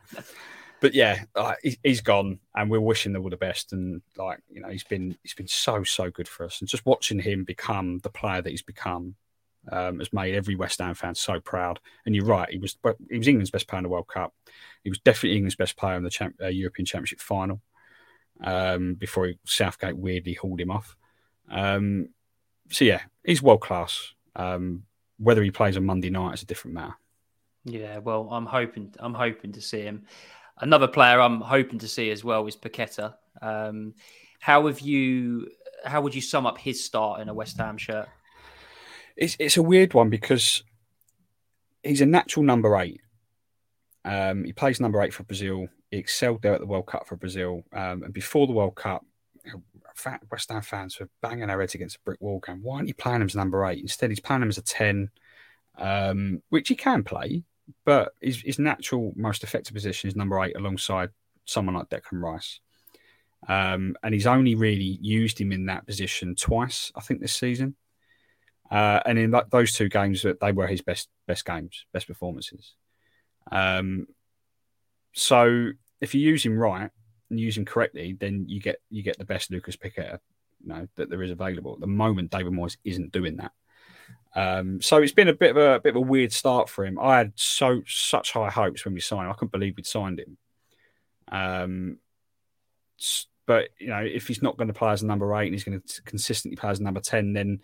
but 0.80 0.94
yeah, 0.94 1.24
uh, 1.36 1.56
he, 1.63 1.77
has 1.83 2.01
gone, 2.01 2.39
and 2.56 2.69
we're 2.69 2.80
wishing 2.80 3.13
them 3.13 3.24
all 3.24 3.30
the 3.30 3.38
best. 3.38 3.74
And 3.74 4.01
like 4.18 4.39
you 4.50 4.62
know, 4.62 4.69
he's 4.69 4.83
been 4.83 5.18
he's 5.24 5.33
been 5.33 5.48
so 5.48 5.83
so 5.83 6.10
good 6.10 6.27
for 6.27 6.45
us, 6.45 6.62
and 6.62 6.69
just 6.69 6.86
watching 6.86 7.19
him 7.19 7.44
become 7.44 8.00
the 8.00 8.10
player 8.10 8.42
that 8.42 8.50
he's 8.50 8.62
become 8.62 9.16
um, 9.72 10.00
has 10.00 10.13
made 10.13 10.36
every 10.36 10.56
West 10.56 10.80
Ham 10.80 10.94
fan 10.94 11.16
so 11.16 11.39
proud. 11.39 11.80
And 12.06 12.16
you're 12.16 12.25
right, 12.25 12.50
he 12.50 12.60
was 12.60 12.77
he 13.10 13.18
was 13.18 13.28
England's 13.28 13.51
best 13.51 13.68
player 13.68 13.80
in 13.80 13.83
the 13.83 13.89
World 13.89 14.07
Cup. 14.07 14.33
He 14.83 14.89
was 14.89 15.00
definitely 15.00 15.38
England's 15.38 15.56
best 15.56 15.78
player 15.78 15.98
in 15.98 16.04
the 16.04 16.10
champ, 16.10 16.36
uh, 16.42 16.48
European 16.48 16.86
Championship 16.86 17.19
final 17.19 17.62
um, 18.44 18.95
before 18.95 19.33
Southgate 19.45 19.98
weirdly 19.98 20.33
hauled 20.33 20.62
him 20.62 20.71
off. 20.71 20.95
Um, 21.50 22.10
so 22.69 22.86
yeah, 22.86 23.01
he's 23.24 23.42
world 23.42 23.62
class. 23.62 24.13
Um, 24.36 24.83
whether 25.18 25.42
he 25.44 25.51
plays 25.51 25.78
on 25.78 25.86
Monday 25.86 26.10
night 26.10 26.33
is 26.33 26.44
a 26.44 26.45
different 26.45 26.75
matter. 26.75 26.95
Yeah, 27.65 27.97
well, 27.97 28.29
I'm 28.31 28.45
hoping 28.45 28.94
I'm 29.00 29.13
hoping 29.13 29.51
to 29.53 29.62
see 29.62 29.81
him. 29.81 30.06
Another 30.59 30.88
player 30.88 31.19
I'm 31.19 31.41
hoping 31.41 31.79
to 31.79 31.88
see 31.88 32.12
as 32.12 32.23
well 32.23 32.45
is 32.47 32.56
Paqueta. 32.56 33.15
Um, 33.41 33.95
how 34.39 34.67
have 34.67 34.79
you? 34.79 35.50
How 35.83 36.01
would 36.01 36.15
you 36.15 36.21
sum 36.21 36.45
up 36.45 36.57
his 36.57 36.83
start 36.83 37.21
in 37.21 37.29
a 37.29 37.33
West 37.33 37.57
Ham 37.57 37.77
shirt? 37.77 38.07
It's 39.17 39.35
it's 39.39 39.57
a 39.57 39.63
weird 39.63 39.94
one 39.94 40.09
because 40.09 40.63
he's 41.83 42.01
a 42.01 42.06
natural 42.06 42.44
number 42.44 42.78
eight. 42.78 43.01
Um, 44.06 44.44
he 44.44 44.54
plays 44.54 44.80
number 44.80 45.01
eight 45.01 45.13
for 45.13 45.23
Brazil. 45.23 45.68
He 45.90 45.97
excelled 45.97 46.44
there 46.44 46.54
at 46.54 46.59
the 46.59 46.68
World 46.68 46.85
Cup 46.85 47.07
for 47.07 47.16
Brazil. 47.16 47.63
Um, 47.73 48.04
and 48.04 48.13
before 48.13 48.45
the 48.45 48.54
World 48.54 48.75
Cup, 48.75 49.04
West 50.31 50.51
Ham 50.51 50.61
fans 50.61 50.99
were 50.99 51.09
banging 51.21 51.47
their 51.47 51.59
heads 51.59 51.73
against 51.73 51.95
a 51.97 52.01
brick 52.06 52.21
wall, 52.21 52.40
going, 52.40 52.61
"Why 52.61 52.75
aren't 52.75 52.87
you 52.87 52.94
playing 52.94 53.21
him 53.21 53.28
as 53.28 53.35
number 53.35 53.66
eight? 53.66 53.81
Instead, 53.81 54.11
he's 54.11 54.19
playing 54.19 54.44
him 54.44 54.49
as 54.49 54.57
a 54.59 54.61
ten, 54.61 55.09
um, 55.78 56.44
which 56.49 56.68
he 56.68 56.75
can 56.75 57.04
play, 57.04 57.44
but 57.84 58.14
his, 58.22 58.42
his, 58.42 58.60
natural 58.60 59.14
most 59.16 59.44
effective 59.44 59.74
position 59.74 60.07
is 60.07 60.16
number 60.16 60.42
eight, 60.44 60.56
alongside 60.56 61.10
someone 61.45 61.76
like 61.76 61.90
Declan 61.90 62.22
Rice." 62.22 62.60
Um, 63.48 63.95
and 64.04 64.14
he's 64.14 64.28
only 64.28 64.56
really 64.56 64.98
used 65.02 65.40
him 65.40 65.52
in 65.52 65.68
that 65.68 65.86
position 65.86 66.36
twice, 66.36 66.92
I 66.95 67.02
think, 67.02 67.22
this 67.22 67.34
season. 67.34 67.76
Uh, 68.72 69.00
and 69.06 69.19
in 69.19 69.31
that, 69.31 69.52
those 69.52 69.74
two 69.74 69.90
games, 69.90 70.26
they 70.42 70.52
were 70.52 70.68
his 70.68 70.81
best 70.81 71.10
best 71.28 71.45
games, 71.45 71.86
best 71.94 72.07
performances. 72.07 72.74
Um, 73.52 74.07
so 75.14 75.72
if 76.02 76.16
you 76.16 76.22
use 76.22 76.45
him 76.45 76.57
right 76.57 76.90
and 77.30 77.40
use 77.40 77.57
him 77.57 77.66
correctly, 77.66 78.18
then 78.19 78.45
you 78.48 78.60
get 78.60 78.78
you 78.90 79.04
get 79.04 79.18
the 79.18 79.26
best 79.26 79.52
Lucas 79.52 79.78
Paqueta, 79.78 80.19
you 80.62 80.69
know, 80.69 80.88
that 80.95 81.10
there 81.10 81.24
is 81.24 81.31
available. 81.31 81.74
At 81.74 81.80
the 81.80 81.88
moment, 81.88 82.31
David 82.31 82.54
Moyes 82.54 82.78
isn't 82.84 83.12
doing 83.12 83.38
that. 83.38 83.52
Um, 84.35 84.81
so 84.81 84.97
it's 84.97 85.14
been 85.14 85.30
a 85.30 85.33
bit 85.33 85.52
of 85.52 85.57
a, 85.57 85.76
a, 85.76 85.80
bit 85.80 85.92
of 85.92 85.95
a 85.95 86.02
weird 86.02 86.33
start 86.33 86.69
for 86.69 86.85
him. 86.85 87.00
I 87.00 87.18
had 87.18 87.33
so 87.35 87.81
such 87.88 88.31
high 88.31 88.50
hopes 88.50 88.83
when 88.83 88.94
we 88.94 89.00
signed. 89.00 89.30
I 89.30 89.33
couldn't 89.33 89.54
believe 89.54 89.76
we'd 89.78 89.85
signed 89.85 90.19
him. 90.19 90.38
Um, 91.31 91.97
but 93.45 93.69
you 93.80 93.88
know, 93.88 94.02
if 94.02 94.28
he's 94.28 94.42
not 94.42 94.57
going 94.57 94.68
to 94.68 94.74
play 94.74 94.92
as 94.92 95.04
a 95.04 95.07
number 95.07 95.33
eight 95.35 95.45
and 95.45 95.54
he's 95.54 95.64
going 95.64 95.80
to 95.80 96.02
consistently 96.04 96.57
play 96.57 96.69
as 96.69 96.80
a 96.80 96.83
number 96.83 97.00
ten, 97.00 97.33
then 97.33 97.62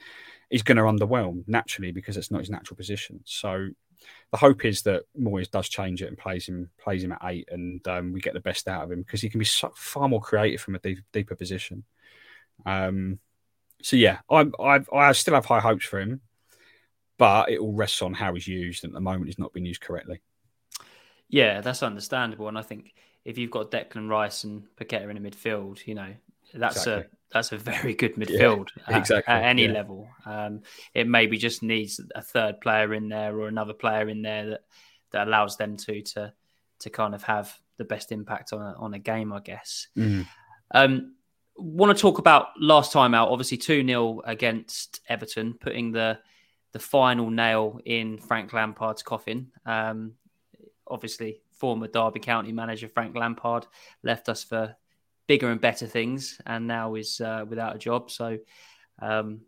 he's 0.49 0.63
going 0.63 0.77
to 0.77 0.83
underwhelm 0.83 1.43
naturally 1.47 1.91
because 1.91 2.17
it's 2.17 2.31
not 2.31 2.41
his 2.41 2.49
natural 2.49 2.77
position. 2.77 3.19
So 3.25 3.69
the 4.31 4.37
hope 4.37 4.65
is 4.65 4.83
that 4.83 5.03
Moyes 5.19 5.49
does 5.49 5.69
change 5.69 6.01
it 6.01 6.07
and 6.07 6.17
plays 6.17 6.47
him 6.47 6.69
plays 6.77 7.03
him 7.03 7.11
at 7.11 7.21
eight, 7.23 7.49
and 7.51 7.85
um, 7.87 8.13
we 8.13 8.21
get 8.21 8.33
the 8.33 8.39
best 8.39 8.67
out 8.67 8.83
of 8.83 8.91
him 8.91 9.01
because 9.01 9.21
he 9.21 9.29
can 9.29 9.39
be 9.39 9.45
so, 9.45 9.71
far 9.75 10.07
more 10.07 10.21
creative 10.21 10.61
from 10.61 10.75
a 10.75 10.79
deep, 10.79 10.99
deeper 11.11 11.35
position. 11.35 11.83
Um, 12.65 13.19
so 13.81 13.95
yeah, 13.95 14.19
I, 14.29 14.47
I 14.59 14.79
I 14.93 15.11
still 15.13 15.33
have 15.33 15.45
high 15.45 15.59
hopes 15.59 15.85
for 15.85 15.99
him, 15.99 16.21
but 17.21 17.51
it 17.51 17.59
all 17.59 17.73
rests 17.73 18.01
on 18.01 18.15
how 18.15 18.33
he's 18.33 18.47
used. 18.47 18.83
And 18.83 18.89
at 18.89 18.95
the 18.95 18.99
moment, 18.99 19.27
he's 19.27 19.37
not 19.37 19.53
been 19.53 19.63
used 19.63 19.81
correctly. 19.81 20.23
Yeah, 21.29 21.61
that's 21.61 21.83
understandable, 21.83 22.47
and 22.47 22.57
I 22.57 22.63
think 22.63 22.95
if 23.25 23.37
you've 23.37 23.51
got 23.51 23.69
Declan 23.69 24.09
Rice 24.09 24.43
and 24.43 24.63
Paqueta 24.75 25.07
in 25.07 25.21
the 25.21 25.29
midfield, 25.29 25.85
you 25.85 25.93
know 25.93 26.11
that's 26.51 26.77
Exactly. 26.77 27.03
a 27.03 27.09
that's 27.31 27.51
a 27.51 27.57
very 27.57 27.93
good 27.93 28.15
midfield 28.15 28.69
at, 28.87 28.97
exactly, 28.97 29.31
at 29.31 29.43
any 29.43 29.65
yeah. 29.67 29.71
level. 29.71 30.09
Um, 30.25 30.63
it 30.95 31.07
maybe 31.07 31.37
just 31.37 31.61
needs 31.61 32.01
a 32.15 32.23
third 32.23 32.59
player 32.59 32.91
in 32.95 33.07
there 33.07 33.37
or 33.37 33.47
another 33.47 33.73
player 33.73 34.09
in 34.09 34.23
there 34.23 34.49
that 34.49 34.61
that 35.11 35.27
allows 35.27 35.57
them 35.57 35.77
to 35.77 36.01
to 36.01 36.33
to 36.79 36.89
kind 36.89 37.13
of 37.13 37.21
have 37.21 37.55
the 37.77 37.85
best 37.85 38.11
impact 38.11 38.51
on 38.51 38.61
a, 38.63 38.73
on 38.79 38.95
a 38.95 38.99
game, 38.99 39.31
I 39.31 39.41
guess. 39.41 39.89
Mm. 39.95 40.25
Um, 40.73 41.13
want 41.55 41.95
to 41.95 42.01
talk 42.01 42.17
about 42.17 42.47
last 42.59 42.91
time 42.91 43.13
out? 43.13 43.29
Obviously, 43.29 43.57
two 43.57 43.85
0 43.85 44.21
against 44.25 45.01
Everton, 45.07 45.53
putting 45.53 45.91
the 45.91 46.17
the 46.71 46.79
final 46.79 47.29
nail 47.29 47.79
in 47.85 48.17
Frank 48.17 48.53
Lampard's 48.53 49.03
coffin. 49.03 49.51
Um, 49.65 50.13
obviously, 50.87 51.41
former 51.51 51.87
Derby 51.87 52.19
County 52.19 52.51
manager 52.51 52.87
Frank 52.87 53.15
Lampard 53.15 53.67
left 54.03 54.29
us 54.29 54.43
for 54.43 54.75
bigger 55.27 55.49
and 55.49 55.61
better 55.61 55.87
things, 55.87 56.39
and 56.45 56.67
now 56.67 56.95
is 56.95 57.21
uh, 57.21 57.45
without 57.47 57.75
a 57.75 57.79
job. 57.79 58.11
So 58.11 58.37
um, 59.01 59.41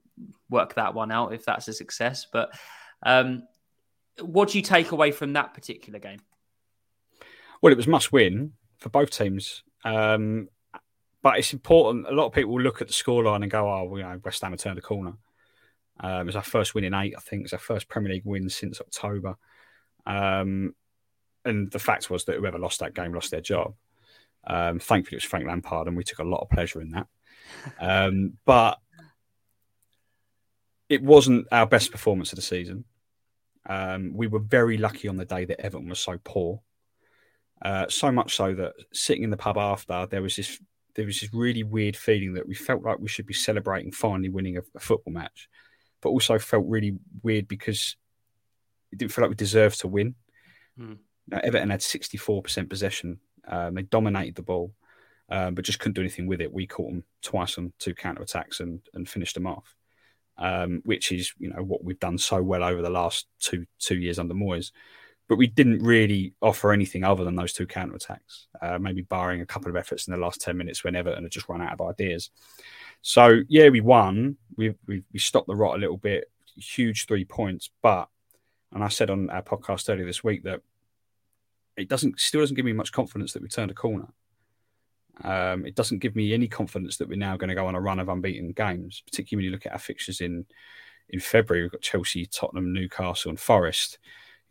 work 0.50 0.76
that 0.76 0.94
one 0.94 1.12
out 1.12 1.34
if 1.34 1.46
that's 1.46 1.68
a 1.68 1.74
success. 1.74 2.28
But 2.32 2.54
um, 3.04 3.44
what 4.20 4.50
do 4.50 4.58
you 4.58 4.64
take 4.64 4.92
away 4.92 5.12
from 5.12 5.34
that 5.34 5.54
particular 5.54 6.00
game? 6.00 6.20
Well, 7.62 7.72
it 7.72 7.78
was 7.78 7.88
must 7.88 8.12
win 8.12 8.54
for 8.78 8.90
both 8.90 9.10
teams. 9.12 9.64
Um, 9.86 10.50
but 11.22 11.40
it's 11.40 11.54
important. 11.54 12.08
A 12.08 12.12
lot 12.12 12.28
of 12.28 12.34
people 12.34 12.60
look 12.60 12.82
at 12.82 12.88
the 12.88 12.94
scoreline 12.94 13.44
and 13.44 13.50
go, 13.50 13.72
"Oh, 13.72 13.86
well, 13.86 13.98
you 13.98 14.04
know, 14.04 14.20
West 14.24 14.42
Ham 14.42 14.52
have 14.52 14.60
turned 14.60 14.78
a 14.78 14.82
corner." 14.82 15.14
Um, 16.00 16.22
it 16.22 16.26
was 16.26 16.36
our 16.36 16.44
first 16.44 16.74
win 16.74 16.84
in 16.84 16.94
eight, 16.94 17.14
I 17.18 17.22
think. 17.22 17.44
It's 17.44 17.54
our 17.54 17.60
first 17.60 17.88
Premier 17.88 18.14
League 18.14 18.26
win 18.26 18.50
since 18.50 18.82
October. 18.82 19.36
Um, 20.06 20.76
and 21.46 21.72
the 21.72 21.80
fact 21.80 22.10
was 22.10 22.26
that 22.26 22.38
whoever 22.38 22.58
lost 22.58 22.80
that 22.80 22.94
game 22.94 23.14
lost 23.14 23.32
their 23.32 23.42
job. 23.42 23.74
Um, 24.46 24.80
thankfully, 24.80 25.16
it 25.16 25.24
was 25.24 25.24
Frank 25.24 25.48
Lampard, 25.48 25.88
and 25.88 25.96
we 25.96 26.04
took 26.04 26.20
a 26.20 26.24
lot 26.24 26.42
of 26.42 26.50
pleasure 26.50 26.82
in 26.82 26.92
that. 26.92 27.08
Um, 27.80 28.34
but 28.46 28.80
it 30.90 31.02
wasn't 31.02 31.48
our 31.52 31.66
best 31.66 31.92
performance 31.92 32.32
of 32.32 32.38
the 32.38 32.42
season. 32.42 32.86
Um, 33.66 34.14
we 34.14 34.28
were 34.28 34.40
very 34.40 34.78
lucky 34.78 35.08
on 35.08 35.18
the 35.18 35.26
day 35.26 35.46
that 35.46 35.62
Everton 35.62 35.90
was 35.90 36.00
so 36.00 36.18
poor. 36.24 36.62
Uh, 37.62 37.86
so 37.88 38.12
much 38.12 38.36
so 38.36 38.54
that 38.54 38.74
sitting 38.92 39.24
in 39.24 39.30
the 39.30 39.38
pub 39.38 39.58
after, 39.58 40.06
there 40.08 40.22
was 40.22 40.36
this 40.36 40.60
there 40.96 41.06
was 41.06 41.22
this 41.22 41.34
really 41.34 41.64
weird 41.64 41.98
feeling 41.98 42.34
that 42.34 42.48
we 42.48 42.54
felt 42.54 42.84
like 42.84 43.00
we 43.00 43.08
should 43.08 43.26
be 43.26 43.34
celebrating 43.34 43.92
finally 43.92 44.30
winning 44.30 44.58
a, 44.58 44.62
a 44.76 44.80
football 44.80 45.14
match, 45.14 45.50
but 46.04 46.10
also 46.10 46.38
felt 46.38 46.66
really 46.68 46.98
weird 47.24 47.48
because 47.48 47.96
it 48.92 49.00
didn't 49.00 49.12
feel 49.12 49.24
like 49.24 49.30
we 49.30 49.36
deserved 49.36 49.80
to 49.80 49.88
win. 49.88 50.16
Hmm. 50.78 50.94
Now, 51.28 51.40
Everton 51.44 51.70
had 51.70 51.82
sixty 51.82 52.18
four 52.18 52.44
percent 52.44 52.70
possession. 52.70 53.20
Um, 53.48 53.76
they 53.76 53.84
dominated 53.84 54.36
the 54.36 54.42
ball, 54.42 54.74
um, 55.30 55.56
but 55.56 55.66
just 55.66 55.80
couldn't 55.80 55.94
do 55.94 56.02
anything 56.02 56.28
with 56.28 56.42
it. 56.42 56.54
We 56.54 56.68
caught 56.68 56.90
them 56.90 57.04
twice 57.22 57.58
on 57.58 57.74
two 57.80 57.96
counter 57.96 58.22
attacks 58.22 58.60
and 58.60 58.82
and 58.94 59.08
finished 59.08 59.36
them 59.36 59.48
off, 59.48 59.76
um, 60.38 60.82
which 60.86 61.12
is 61.12 61.34
you 61.40 61.50
know 61.50 61.64
what 61.64 61.84
we've 61.84 62.00
done 62.00 62.18
so 62.18 62.44
well 62.44 62.64
over 62.64 62.82
the 62.82 62.90
last 62.90 63.28
two 63.40 63.66
two 63.80 63.98
years 63.98 64.20
under 64.20 64.34
Moyes 64.34 64.72
but 65.28 65.38
we 65.38 65.48
didn't 65.48 65.82
really 65.82 66.34
offer 66.42 66.72
anything 66.72 67.04
other 67.04 67.24
than 67.24 67.36
those 67.36 67.54
two 67.54 67.66
counter 67.66 67.96
attacks, 67.96 68.48
uh, 68.62 68.78
maybe 68.78 69.02
barring 69.02 69.42
a 69.42 69.46
couple 69.46 69.70
of 69.70 69.78
efforts 69.78 70.08
in 70.08 70.14
the 70.14 70.20
last 70.20 70.42
10 70.42 70.58
minutes 70.58 70.84
when 70.84 70.96
Everton 70.96 71.24
had 71.24 71.32
just 71.32 71.48
run 71.48 71.62
out 71.62 71.74
of 71.74 71.82
ideas. 71.82 72.30
So, 73.02 73.42
yeah, 73.48 73.70
we 73.70 73.82
won. 73.82 74.38
We, 74.58 74.76
we, 74.86 75.04
we 75.12 75.20
stopped 75.20 75.48
the 75.48 75.56
rot 75.56 75.76
a 75.76 75.80
little 75.80 75.98
bit, 75.98 76.30
huge 76.56 77.06
three 77.06 77.26
points. 77.26 77.70
But, 77.82 78.10
and 78.74 78.84
I 78.84 78.90
said 78.90 79.10
on 79.10 79.30
our 79.30 79.42
podcast 79.42 79.90
earlier 79.90 80.06
this 80.06 80.24
week 80.24 80.44
that 80.44 80.62
it 81.78 81.90
doesn't 81.90 82.20
still 82.20 82.42
doesn't 82.42 82.56
give 82.56 82.66
me 82.66 82.74
much 82.74 82.92
confidence 82.92 83.34
that 83.34 83.42
we 83.42 83.48
turned 83.48 83.72
a 83.72 83.76
corner. 83.76 84.10
Um, 85.24 85.66
it 85.66 85.76
doesn't 85.76 86.00
give 86.00 86.16
me 86.16 86.34
any 86.34 86.48
confidence 86.48 86.98
that 86.98 87.08
we're 87.08 87.18
now 87.18 87.38
going 87.38 87.50
to 87.50 87.56
go 87.56 87.68
on 87.68 87.76
a 87.76 87.82
run 87.82 88.00
of 88.00 88.10
unbeaten 88.10 88.52
games, 88.52 89.04
particularly 89.06 89.44
when 89.44 89.46
you 89.46 89.52
look 89.52 89.66
at 89.66 89.74
our 89.74 89.80
fixtures 89.80 90.22
in 90.22 90.46
in 91.10 91.20
February. 91.20 91.64
We've 91.64 91.72
got 91.72 91.82
Chelsea, 91.82 92.26
Tottenham, 92.26 92.74
Newcastle, 92.74 93.30
and 93.30 93.40
Forest 93.40 94.00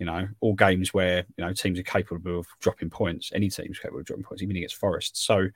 you 0.02 0.06
know, 0.06 0.26
all 0.40 0.54
games 0.54 0.92
where 0.92 1.24
you 1.36 1.44
know 1.44 1.52
teams 1.52 1.78
are 1.78 1.84
capable 1.84 2.40
of 2.40 2.46
dropping 2.58 2.90
points. 2.90 3.30
Any 3.32 3.48
team's 3.48 3.78
capable 3.78 4.00
of 4.00 4.04
dropping 4.04 4.24
points, 4.24 4.42
even 4.42 4.56
against 4.56 4.74
Forest. 4.74 5.16
So, 5.16 5.46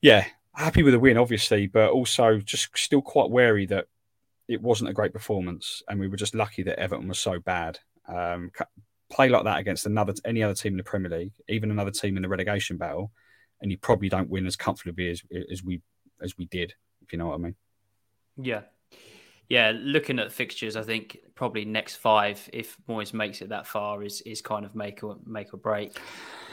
yeah, 0.00 0.26
happy 0.54 0.84
with 0.84 0.94
the 0.94 1.00
win, 1.00 1.18
obviously, 1.18 1.66
but 1.66 1.90
also 1.90 2.38
just 2.38 2.78
still 2.78 3.02
quite 3.02 3.30
wary 3.30 3.66
that 3.66 3.86
it 4.46 4.62
wasn't 4.62 4.90
a 4.90 4.92
great 4.92 5.12
performance, 5.12 5.82
and 5.88 5.98
we 5.98 6.06
were 6.06 6.16
just 6.16 6.36
lucky 6.36 6.62
that 6.62 6.78
Everton 6.78 7.08
was 7.08 7.18
so 7.18 7.40
bad. 7.40 7.80
Um, 8.06 8.52
play 9.10 9.28
like 9.28 9.42
that 9.42 9.58
against 9.58 9.86
another 9.86 10.14
any 10.24 10.40
other 10.44 10.54
team 10.54 10.74
in 10.74 10.76
the 10.76 10.84
Premier 10.84 11.10
League, 11.10 11.34
even 11.48 11.72
another 11.72 11.90
team 11.90 12.14
in 12.14 12.22
the 12.22 12.28
relegation 12.28 12.76
battle, 12.76 13.10
and 13.60 13.72
you 13.72 13.76
probably 13.76 14.08
don't 14.08 14.30
win 14.30 14.46
as 14.46 14.54
comfortably 14.54 15.10
as 15.10 15.20
as 15.50 15.64
we 15.64 15.80
as 16.22 16.38
we 16.38 16.44
did, 16.44 16.74
if 17.02 17.12
you 17.12 17.18
know 17.18 17.26
what 17.26 17.34
I 17.34 17.38
mean. 17.38 17.56
Yeah. 18.40 18.60
Yeah, 19.52 19.74
looking 19.76 20.18
at 20.18 20.32
fixtures, 20.32 20.76
I 20.76 20.82
think 20.82 21.18
probably 21.34 21.66
next 21.66 21.96
five, 21.96 22.48
if 22.54 22.78
Moyes 22.88 23.12
makes 23.12 23.42
it 23.42 23.50
that 23.50 23.66
far, 23.66 24.02
is 24.02 24.22
is 24.22 24.40
kind 24.40 24.64
of 24.64 24.74
make 24.74 25.04
or 25.04 25.18
make 25.26 25.52
or 25.52 25.58
break. 25.58 25.98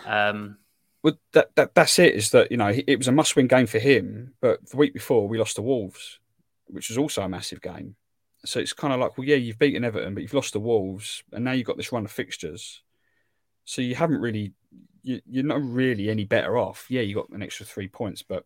Um, 0.06 0.58
well, 1.02 1.14
that, 1.32 1.56
that 1.56 1.74
that's 1.74 1.98
it. 1.98 2.14
Is 2.14 2.32
that 2.32 2.52
you 2.52 2.58
know 2.58 2.74
it 2.76 2.98
was 2.98 3.08
a 3.08 3.14
must-win 3.14 3.48
game 3.48 3.68
for 3.68 3.80
him, 3.80 4.34
but 4.42 4.70
the 4.70 4.76
week 4.76 4.94
before 4.94 5.30
we 5.30 5.38
lost 5.38 5.56
to 5.56 5.62
Wolves, 5.62 6.20
which 6.68 6.90
was 6.90 6.98
also 6.98 7.22
a 7.22 7.30
massive 7.30 7.62
game. 7.62 7.96
So 8.44 8.60
it's 8.60 8.74
kind 8.74 8.94
of 8.94 9.00
like, 9.00 9.18
well, 9.18 9.26
yeah, 9.26 9.38
you've 9.38 9.60
beaten 9.60 9.86
Everton, 9.86 10.14
but 10.14 10.22
you've 10.22 10.34
lost 10.34 10.52
to 10.52 10.60
Wolves, 10.60 11.24
and 11.32 11.46
now 11.46 11.54
you've 11.54 11.68
got 11.68 11.78
this 11.78 11.94
run 11.94 12.04
of 12.04 12.12
fixtures. 12.12 12.82
So 13.64 13.82
you 13.82 13.96
haven't 13.96 14.20
really, 14.20 14.52
you, 15.04 15.22
you're 15.26 15.46
not 15.46 15.64
really 15.64 16.10
any 16.10 16.26
better 16.26 16.58
off. 16.58 16.86
Yeah, 16.90 17.00
you 17.00 17.16
got 17.16 17.30
an 17.30 17.44
extra 17.44 17.66
three 17.66 17.88
points, 17.88 18.24
but 18.24 18.44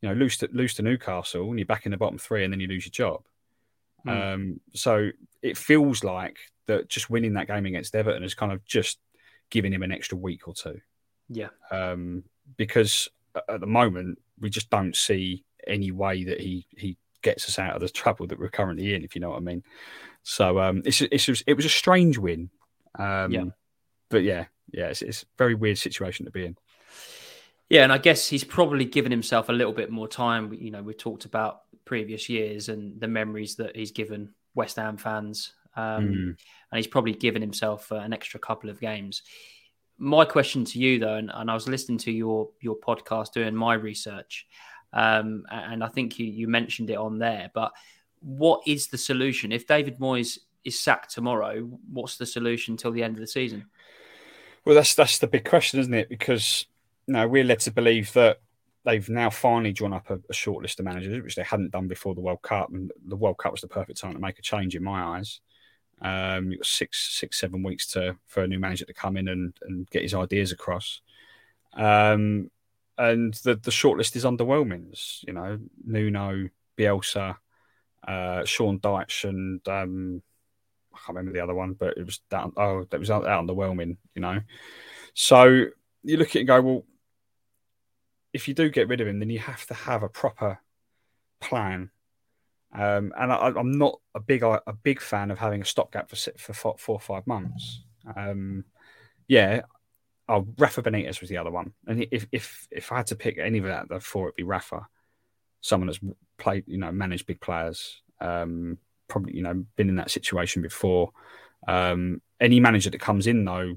you 0.00 0.08
know, 0.08 0.14
lose 0.14 0.36
to 0.36 0.48
lose 0.52 0.74
to 0.74 0.82
Newcastle, 0.82 1.50
and 1.50 1.58
you're 1.58 1.66
back 1.66 1.84
in 1.84 1.90
the 1.90 1.98
bottom 1.98 2.18
three, 2.18 2.44
and 2.44 2.52
then 2.52 2.60
you 2.60 2.68
lose 2.68 2.86
your 2.86 2.92
job. 2.92 3.24
Mm. 4.06 4.34
Um, 4.34 4.60
so 4.74 5.10
it 5.42 5.56
feels 5.56 6.04
like 6.04 6.36
that 6.66 6.88
just 6.88 7.10
winning 7.10 7.34
that 7.34 7.46
game 7.46 7.66
against 7.66 7.94
Everton 7.94 8.22
is 8.22 8.34
kind 8.34 8.52
of 8.52 8.64
just 8.64 8.98
giving 9.50 9.72
him 9.72 9.82
an 9.82 9.92
extra 9.92 10.16
week 10.16 10.46
or 10.46 10.54
two. 10.54 10.80
Yeah. 11.28 11.48
Um, 11.70 12.24
because 12.56 13.08
at 13.48 13.60
the 13.60 13.66
moment 13.66 14.18
we 14.40 14.50
just 14.50 14.70
don't 14.70 14.96
see 14.96 15.44
any 15.66 15.90
way 15.90 16.24
that 16.24 16.40
he 16.40 16.66
he 16.76 16.96
gets 17.22 17.48
us 17.48 17.58
out 17.58 17.74
of 17.74 17.80
the 17.80 17.88
trouble 18.00 18.26
that 18.26 18.38
we're 18.38 18.48
currently 18.48 18.94
in, 18.94 19.04
if 19.04 19.14
you 19.14 19.20
know 19.20 19.30
what 19.30 19.38
I 19.38 19.40
mean. 19.40 19.62
So 20.22 20.60
um, 20.60 20.82
it's 20.84 21.00
it's 21.00 21.28
it 21.46 21.54
was 21.54 21.64
a 21.64 21.70
strange 21.70 22.18
win. 22.18 22.50
Um, 22.98 23.32
yeah. 23.32 23.44
But 24.10 24.22
yeah, 24.22 24.46
yeah, 24.72 24.86
it's, 24.86 25.02
it's 25.02 25.22
a 25.22 25.26
very 25.36 25.54
weird 25.54 25.78
situation 25.78 26.24
to 26.26 26.32
be 26.32 26.46
in. 26.46 26.56
Yeah, 27.68 27.82
and 27.82 27.92
I 27.92 27.98
guess 27.98 28.26
he's 28.26 28.44
probably 28.44 28.86
given 28.86 29.12
himself 29.12 29.48
a 29.48 29.52
little 29.52 29.74
bit 29.74 29.90
more 29.90 30.08
time. 30.08 30.52
You 30.54 30.70
know, 30.70 30.82
we've 30.82 30.96
talked 30.96 31.26
about 31.26 31.62
previous 31.84 32.28
years 32.28 32.68
and 32.68 32.98
the 33.00 33.08
memories 33.08 33.56
that 33.56 33.76
he's 33.76 33.90
given 33.90 34.32
West 34.54 34.76
Ham 34.76 34.96
fans, 34.96 35.52
um, 35.76 36.08
mm. 36.08 36.14
and 36.16 36.36
he's 36.76 36.86
probably 36.86 37.12
given 37.12 37.42
himself 37.42 37.92
uh, 37.92 37.96
an 37.96 38.12
extra 38.12 38.40
couple 38.40 38.70
of 38.70 38.80
games. 38.80 39.22
My 39.98 40.24
question 40.24 40.64
to 40.66 40.78
you, 40.78 40.98
though, 40.98 41.16
and, 41.16 41.30
and 41.34 41.50
I 41.50 41.54
was 41.54 41.68
listening 41.68 41.98
to 41.98 42.12
your 42.12 42.48
your 42.60 42.76
podcast 42.76 43.32
doing 43.32 43.54
my 43.54 43.74
research, 43.74 44.46
um, 44.92 45.44
and 45.50 45.84
I 45.84 45.88
think 45.88 46.18
you 46.18 46.26
you 46.26 46.48
mentioned 46.48 46.88
it 46.88 46.96
on 46.96 47.18
there. 47.18 47.50
But 47.52 47.72
what 48.20 48.62
is 48.66 48.86
the 48.86 48.98
solution 48.98 49.52
if 49.52 49.66
David 49.66 49.98
Moyes 49.98 50.38
is 50.64 50.80
sacked 50.80 51.12
tomorrow? 51.12 51.60
What's 51.92 52.16
the 52.16 52.26
solution 52.26 52.76
till 52.76 52.92
the 52.92 53.02
end 53.02 53.16
of 53.16 53.20
the 53.20 53.26
season? 53.26 53.66
Well, 54.64 54.74
that's 54.74 54.94
that's 54.94 55.18
the 55.18 55.26
big 55.26 55.44
question, 55.44 55.80
isn't 55.80 55.94
it? 55.94 56.08
Because 56.08 56.66
no, 57.08 57.26
we're 57.26 57.44
led 57.44 57.60
to 57.60 57.72
believe 57.72 58.12
that 58.12 58.38
they've 58.84 59.08
now 59.08 59.30
finally 59.30 59.72
drawn 59.72 59.92
up 59.92 60.10
a, 60.10 60.20
a 60.30 60.32
short 60.32 60.62
list 60.62 60.78
of 60.78 60.84
managers, 60.84 61.22
which 61.22 61.34
they 61.34 61.42
hadn't 61.42 61.72
done 61.72 61.88
before 61.88 62.14
the 62.14 62.20
World 62.20 62.42
Cup, 62.42 62.70
and 62.70 62.92
the 63.06 63.16
World 63.16 63.38
Cup 63.38 63.52
was 63.52 63.62
the 63.62 63.68
perfect 63.68 63.98
time 63.98 64.12
to 64.12 64.18
make 64.20 64.38
a 64.38 64.42
change 64.42 64.76
in 64.76 64.84
my 64.84 65.18
eyes. 65.18 65.40
Um, 66.00 66.50
you've 66.50 66.60
got 66.60 66.66
six, 66.66 67.18
six, 67.18 67.40
seven 67.40 67.62
weeks 67.62 67.88
to 67.88 68.16
for 68.26 68.44
a 68.44 68.46
new 68.46 68.60
manager 68.60 68.84
to 68.84 68.94
come 68.94 69.16
in 69.16 69.28
and, 69.28 69.52
and 69.62 69.90
get 69.90 70.02
his 70.02 70.14
ideas 70.14 70.52
across. 70.52 71.00
Um, 71.74 72.50
and 72.96 73.34
the 73.34 73.56
the 73.56 73.70
short 73.70 73.98
list 73.98 74.16
is 74.16 74.24
underwhelming. 74.24 74.90
It's, 74.90 75.24
you 75.26 75.32
know, 75.32 75.58
Nuno, 75.84 76.48
Bielsa, 76.76 77.36
uh, 78.06 78.44
Sean 78.44 78.78
Dyche, 78.78 79.28
and 79.28 79.66
um, 79.68 80.22
I 80.94 80.98
can't 80.98 81.16
remember 81.16 81.32
the 81.32 81.42
other 81.42 81.54
one, 81.54 81.72
but 81.72 81.96
it 81.96 82.04
was 82.04 82.20
that. 82.30 82.50
Oh, 82.56 82.84
that 82.90 83.00
was 83.00 83.10
underwhelming. 83.10 83.96
You 84.14 84.22
know, 84.22 84.40
so 85.14 85.66
you 86.04 86.16
look 86.16 86.30
at 86.30 86.36
it 86.36 86.40
and 86.40 86.48
go, 86.48 86.62
well, 86.62 86.84
if 88.32 88.48
you 88.48 88.54
do 88.54 88.68
get 88.68 88.88
rid 88.88 89.00
of 89.00 89.08
him, 89.08 89.18
then 89.18 89.30
you 89.30 89.38
have 89.38 89.66
to 89.66 89.74
have 89.74 90.02
a 90.02 90.08
proper 90.08 90.60
plan. 91.40 91.90
Um, 92.72 93.12
and 93.18 93.32
I, 93.32 93.48
am 93.48 93.72
not 93.72 93.98
a 94.14 94.20
big 94.20 94.42
a 94.42 94.60
big 94.82 95.00
fan 95.00 95.30
of 95.30 95.38
having 95.38 95.62
a 95.62 95.64
stopgap 95.64 96.10
for 96.10 96.16
for 96.36 96.52
four, 96.52 96.94
or 96.94 97.00
five 97.00 97.26
months. 97.26 97.82
Um, 98.14 98.64
yeah, 99.26 99.62
oh, 100.28 100.46
Rafa 100.58 100.82
Benitez 100.82 101.20
was 101.20 101.30
the 101.30 101.38
other 101.38 101.50
one, 101.50 101.72
and 101.86 102.06
if 102.10 102.26
if 102.30 102.68
if 102.70 102.92
I 102.92 102.98
had 102.98 103.06
to 103.06 103.16
pick 103.16 103.38
any 103.38 103.58
of 103.58 103.64
that, 103.64 103.88
the 103.88 104.00
four, 104.00 104.28
it'd 104.28 104.36
be 104.36 104.42
Rafa, 104.42 104.86
someone 105.62 105.86
that's 105.86 106.00
played, 106.36 106.64
you 106.66 106.76
know, 106.76 106.92
managed 106.92 107.26
big 107.26 107.40
players, 107.40 108.02
um, 108.20 108.76
probably 109.08 109.34
you 109.34 109.42
know 109.42 109.64
been 109.76 109.88
in 109.88 109.96
that 109.96 110.10
situation 110.10 110.60
before. 110.60 111.10
Um, 111.66 112.20
any 112.38 112.60
manager 112.60 112.90
that 112.90 113.00
comes 113.00 113.26
in 113.26 113.44
though 113.44 113.76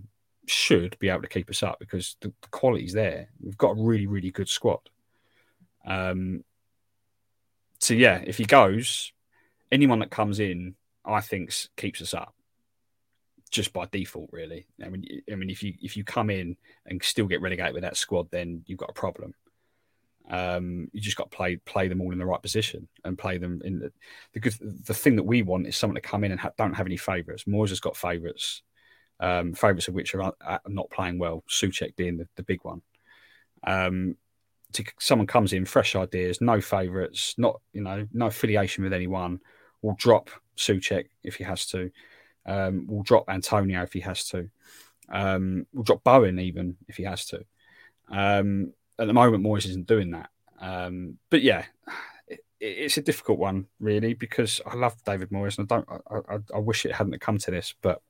should 0.52 0.98
be 1.00 1.10
able 1.10 1.22
to 1.22 1.28
keep 1.28 1.50
us 1.50 1.64
up 1.64 1.80
because 1.80 2.16
the, 2.22 2.28
the 2.42 2.48
quality's 2.50 2.94
there. 2.94 3.30
We've 3.42 3.58
got 3.58 3.78
a 3.78 3.82
really, 3.82 4.08
really 4.08 4.32
good 4.32 4.50
squad. 4.50 4.82
Um, 5.86 6.44
so 7.80 7.94
yeah, 7.94 8.22
if 8.26 8.38
he 8.38 8.46
goes, 8.46 9.14
anyone 9.72 10.00
that 10.00 10.12
comes 10.12 10.40
in, 10.40 10.76
I 11.06 11.22
think 11.22 11.54
keeps 11.76 12.02
us 12.02 12.14
up 12.14 12.36
just 13.50 13.74
by 13.74 13.88
default, 13.92 14.30
really. 14.32 14.68
I 14.84 14.90
mean, 14.90 15.06
I 15.32 15.36
mean, 15.36 15.50
if 15.50 15.64
you 15.64 15.74
if 15.82 15.98
you 15.98 16.04
come 16.04 16.30
in 16.30 16.58
and 16.86 17.04
still 17.04 17.28
get 17.28 17.42
relegated 17.42 17.74
with 17.74 17.84
that 17.84 17.98
squad, 17.98 18.30
then 18.32 18.64
you've 18.66 18.80
got 18.80 18.90
a 18.90 18.94
problem. 18.94 19.34
Um, 20.30 20.90
you 20.94 21.02
just 21.02 21.18
got 21.18 21.32
to 21.32 21.36
play 21.36 21.56
play 21.58 21.88
them 21.88 22.02
all 22.02 22.12
in 22.12 22.20
the 22.20 22.26
right 22.26 22.42
position 22.42 22.88
and 23.04 23.18
play 23.18 23.38
them 23.38 23.62
in 23.66 23.80
the 23.80 23.92
the 24.34 24.40
good. 24.40 24.56
The 24.62 24.94
thing 24.94 25.16
that 25.16 25.24
we 25.24 25.42
want 25.42 25.68
is 25.68 25.76
someone 25.76 25.96
to 25.96 26.02
come 26.02 26.24
in 26.24 26.32
and 26.32 26.40
ha- 26.40 26.52
don't 26.58 26.76
have 26.76 26.86
any 26.86 26.98
favourites. 26.98 27.44
Moyes 27.44 27.70
has 27.70 27.80
got 27.80 27.98
favourites, 27.98 28.62
um, 29.22 29.54
favourites 29.54 29.88
of 29.88 29.94
which 29.94 30.16
are 30.16 30.34
not 30.68 30.90
playing 30.90 31.20
well. 31.20 31.44
Soucek 31.48 31.96
being 31.96 32.18
the, 32.18 32.28
the 32.36 32.44
big 32.44 32.60
one. 32.64 32.82
Um, 33.64 34.18
to, 34.74 34.84
someone 35.00 35.28
comes 35.28 35.54
in, 35.54 35.66
fresh 35.66 35.96
ideas, 35.96 36.42
no 36.42 36.60
favourites, 36.60 37.36
not 37.38 37.62
you 37.72 37.82
know, 37.82 38.08
no 38.12 38.28
affiliation 38.28 38.84
with 38.84 38.94
anyone. 38.94 39.40
Will 39.82 39.96
drop 39.98 40.30
Soucek 40.58 41.06
if 41.24 41.36
he 41.36 41.44
has 41.44 41.66
to. 41.68 41.92
Um, 42.46 42.88
will 42.88 43.04
drop 43.04 43.26
Antonio 43.30 43.84
if 43.84 43.94
he 43.94 44.00
has 44.02 44.26
to. 44.30 44.50
Um, 45.10 45.68
will 45.74 45.84
drop 45.84 46.04
Bowen 46.04 46.40
even 46.40 46.78
if 46.88 46.98
he 46.98 47.04
has 47.04 47.26
to. 47.28 47.46
Um, 48.10 48.74
at 48.98 49.08
the 49.08 49.14
moment, 49.14 49.44
Moyes 49.44 49.68
isn't 49.68 49.88
doing 49.88 50.12
that. 50.12 50.30
Um, 50.60 51.18
but 51.30 51.42
yeah, 51.42 51.66
it, 52.28 52.40
it's 52.60 52.98
a 52.98 53.02
difficult 53.02 53.40
one 53.40 53.68
really 53.80 54.14
because 54.14 54.62
I 54.66 54.76
love 54.76 55.04
David 55.04 55.30
Moyes 55.30 55.58
and 55.58 55.72
I 55.72 55.76
don't. 55.76 55.90
I, 55.90 56.36
I, 56.36 56.38
I 56.56 56.60
wish 56.60 56.86
it 56.86 56.96
hadn't 56.96 57.20
come 57.22 57.38
to 57.40 57.52
this, 57.52 57.74
but 57.82 58.02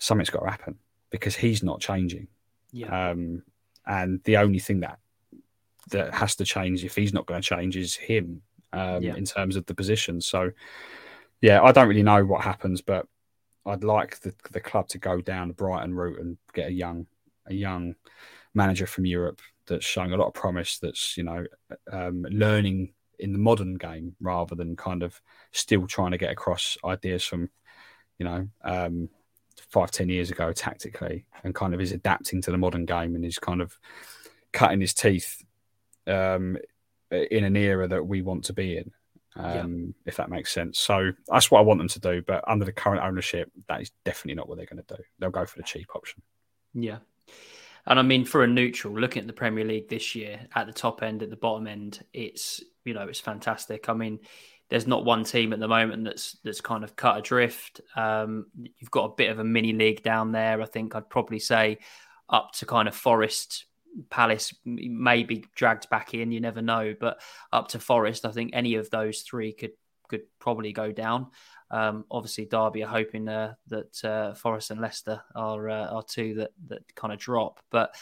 something's 0.00 0.30
got 0.30 0.42
to 0.42 0.50
happen 0.50 0.78
because 1.10 1.36
he's 1.36 1.62
not 1.62 1.80
changing. 1.80 2.26
Yeah. 2.72 3.10
Um, 3.10 3.42
and 3.86 4.20
the 4.24 4.38
only 4.38 4.58
thing 4.58 4.80
that 4.80 4.98
that 5.90 6.12
has 6.14 6.36
to 6.36 6.44
change 6.44 6.84
if 6.84 6.96
he's 6.96 7.12
not 7.12 7.26
going 7.26 7.40
to 7.40 7.48
change 7.48 7.76
is 7.76 7.94
him 7.94 8.42
um, 8.72 9.02
Yeah. 9.02 9.14
in 9.14 9.24
terms 9.24 9.56
of 9.56 9.66
the 9.66 9.74
position. 9.74 10.20
So, 10.20 10.50
yeah, 11.40 11.62
I 11.62 11.72
don't 11.72 11.88
really 11.88 12.02
know 12.02 12.24
what 12.24 12.42
happens, 12.42 12.80
but 12.80 13.06
I'd 13.66 13.84
like 13.84 14.20
the 14.20 14.34
the 14.52 14.60
club 14.60 14.88
to 14.88 14.98
go 14.98 15.20
down 15.20 15.48
the 15.48 15.54
Brighton 15.54 15.94
route 15.94 16.18
and 16.18 16.38
get 16.54 16.68
a 16.68 16.72
young 16.72 17.06
a 17.46 17.54
young 17.54 17.94
manager 18.54 18.86
from 18.86 19.06
Europe 19.06 19.40
that's 19.66 19.84
showing 19.84 20.12
a 20.12 20.16
lot 20.16 20.28
of 20.28 20.34
promise. 20.34 20.78
That's 20.78 21.16
you 21.16 21.24
know 21.24 21.46
um, 21.92 22.22
learning 22.30 22.94
in 23.18 23.32
the 23.32 23.38
modern 23.38 23.74
game 23.74 24.16
rather 24.20 24.54
than 24.54 24.76
kind 24.76 25.02
of 25.02 25.20
still 25.52 25.86
trying 25.86 26.12
to 26.12 26.18
get 26.18 26.30
across 26.32 26.78
ideas 26.84 27.24
from 27.24 27.50
you 28.18 28.24
know 28.24 28.48
um, 28.62 29.08
five 29.68 29.90
ten 29.90 30.08
years 30.08 30.30
ago 30.30 30.52
tactically, 30.52 31.24
and 31.44 31.54
kind 31.54 31.74
of 31.74 31.80
is 31.80 31.92
adapting 31.92 32.42
to 32.42 32.50
the 32.50 32.58
modern 32.58 32.86
game 32.86 33.14
and 33.14 33.24
is 33.24 33.38
kind 33.38 33.60
of 33.60 33.78
cutting 34.52 34.80
his 34.80 34.94
teeth 34.94 35.42
um, 36.06 36.56
in 37.10 37.44
an 37.44 37.56
era 37.56 37.88
that 37.88 38.06
we 38.06 38.22
want 38.22 38.44
to 38.44 38.52
be 38.52 38.76
in. 38.76 38.92
Um, 39.36 39.94
If 40.06 40.16
that 40.16 40.28
makes 40.28 40.52
sense. 40.52 40.78
So 40.78 41.12
that's 41.28 41.50
what 41.50 41.60
I 41.60 41.62
want 41.62 41.78
them 41.78 41.88
to 41.88 42.00
do. 42.00 42.22
But 42.22 42.44
under 42.48 42.64
the 42.64 42.72
current 42.72 43.02
ownership, 43.02 43.50
that 43.68 43.80
is 43.80 43.92
definitely 44.04 44.34
not 44.34 44.48
what 44.48 44.56
they're 44.56 44.66
going 44.66 44.82
to 44.82 44.96
do. 44.96 45.02
They'll 45.18 45.30
go 45.30 45.46
for 45.46 45.56
the 45.56 45.62
cheap 45.62 45.88
option. 45.94 46.22
Yeah. 46.74 46.98
And 47.86 47.98
I 47.98 48.02
mean, 48.02 48.24
for 48.24 48.42
a 48.42 48.46
neutral, 48.46 48.98
looking 48.98 49.20
at 49.20 49.26
the 49.26 49.32
Premier 49.32 49.64
League 49.64 49.88
this 49.88 50.14
year, 50.14 50.40
at 50.54 50.66
the 50.66 50.72
top 50.72 51.02
end, 51.02 51.22
at 51.22 51.30
the 51.30 51.36
bottom 51.36 51.66
end, 51.66 52.04
it's 52.12 52.62
you 52.84 52.94
know 52.94 53.06
it's 53.06 53.20
fantastic. 53.20 53.88
I 53.88 53.94
mean, 53.94 54.18
there's 54.70 54.86
not 54.86 55.04
one 55.04 55.24
team 55.24 55.52
at 55.52 55.58
the 55.58 55.68
moment 55.68 56.04
that's 56.04 56.38
that's 56.44 56.60
kind 56.60 56.84
of 56.84 56.96
cut 56.96 57.18
adrift. 57.18 57.80
Um, 57.96 58.46
you've 58.78 58.90
got 58.90 59.04
a 59.04 59.14
bit 59.16 59.30
of 59.30 59.40
a 59.40 59.44
mini 59.44 59.72
league 59.72 60.02
down 60.02 60.32
there. 60.32 60.62
I 60.62 60.66
think 60.66 60.94
I'd 60.94 61.10
probably 61.10 61.40
say 61.40 61.78
up 62.28 62.52
to 62.52 62.66
kind 62.66 62.86
of 62.86 62.94
Forest, 62.94 63.66
Palace, 64.08 64.54
maybe 64.64 65.44
dragged 65.56 65.90
back 65.90 66.14
in. 66.14 66.30
You 66.30 66.40
never 66.40 66.62
know, 66.62 66.94
but 66.98 67.20
up 67.52 67.68
to 67.68 67.80
Forest, 67.80 68.24
I 68.24 68.30
think 68.30 68.52
any 68.54 68.76
of 68.76 68.88
those 68.90 69.22
three 69.22 69.52
could 69.52 69.72
could 70.08 70.22
probably 70.38 70.72
go 70.72 70.92
down. 70.92 71.28
Um, 71.72 72.04
obviously, 72.10 72.46
Derby 72.46 72.82
are 72.84 72.88
hoping 72.88 73.28
uh, 73.28 73.54
that 73.68 74.04
uh, 74.04 74.34
Forest 74.34 74.70
and 74.70 74.80
Leicester 74.80 75.20
are 75.34 75.68
uh, 75.68 75.86
are 75.88 76.02
two 76.04 76.34
that 76.34 76.50
that 76.68 76.94
kind 76.94 77.12
of 77.12 77.18
drop. 77.18 77.60
But 77.70 77.94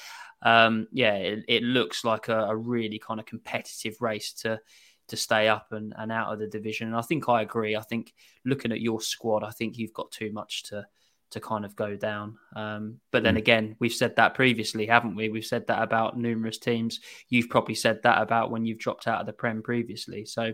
um, 0.42 0.86
yeah, 0.92 1.14
it, 1.14 1.44
it 1.48 1.62
looks 1.62 2.04
like 2.04 2.28
a, 2.28 2.40
a 2.46 2.56
really 2.56 2.98
kind 2.98 3.20
of 3.20 3.26
competitive 3.26 4.00
race 4.00 4.32
to 4.34 4.60
to 5.08 5.16
stay 5.16 5.48
up 5.48 5.72
and, 5.72 5.92
and 5.96 6.12
out 6.12 6.32
of 6.32 6.38
the 6.38 6.46
division. 6.46 6.88
And 6.88 6.96
I 6.96 7.02
think 7.02 7.28
I 7.28 7.42
agree. 7.42 7.76
I 7.76 7.82
think 7.82 8.14
looking 8.44 8.72
at 8.72 8.80
your 8.80 9.00
squad, 9.00 9.42
I 9.42 9.50
think 9.50 9.76
you've 9.78 9.92
got 9.92 10.10
too 10.10 10.32
much 10.32 10.64
to 10.64 10.86
to 11.30 11.40
kind 11.40 11.66
of 11.66 11.76
go 11.76 11.94
down. 11.94 12.38
Um, 12.56 13.00
but 13.10 13.22
then 13.22 13.36
again, 13.36 13.76
we've 13.80 13.92
said 13.92 14.16
that 14.16 14.32
previously, 14.32 14.86
haven't 14.86 15.14
we? 15.14 15.28
We've 15.28 15.44
said 15.44 15.66
that 15.66 15.82
about 15.82 16.16
numerous 16.16 16.56
teams. 16.56 17.00
You've 17.28 17.50
probably 17.50 17.74
said 17.74 18.02
that 18.04 18.22
about 18.22 18.50
when 18.50 18.64
you've 18.64 18.78
dropped 18.78 19.06
out 19.06 19.20
of 19.20 19.26
the 19.26 19.34
Prem 19.34 19.62
previously. 19.62 20.24
So 20.24 20.52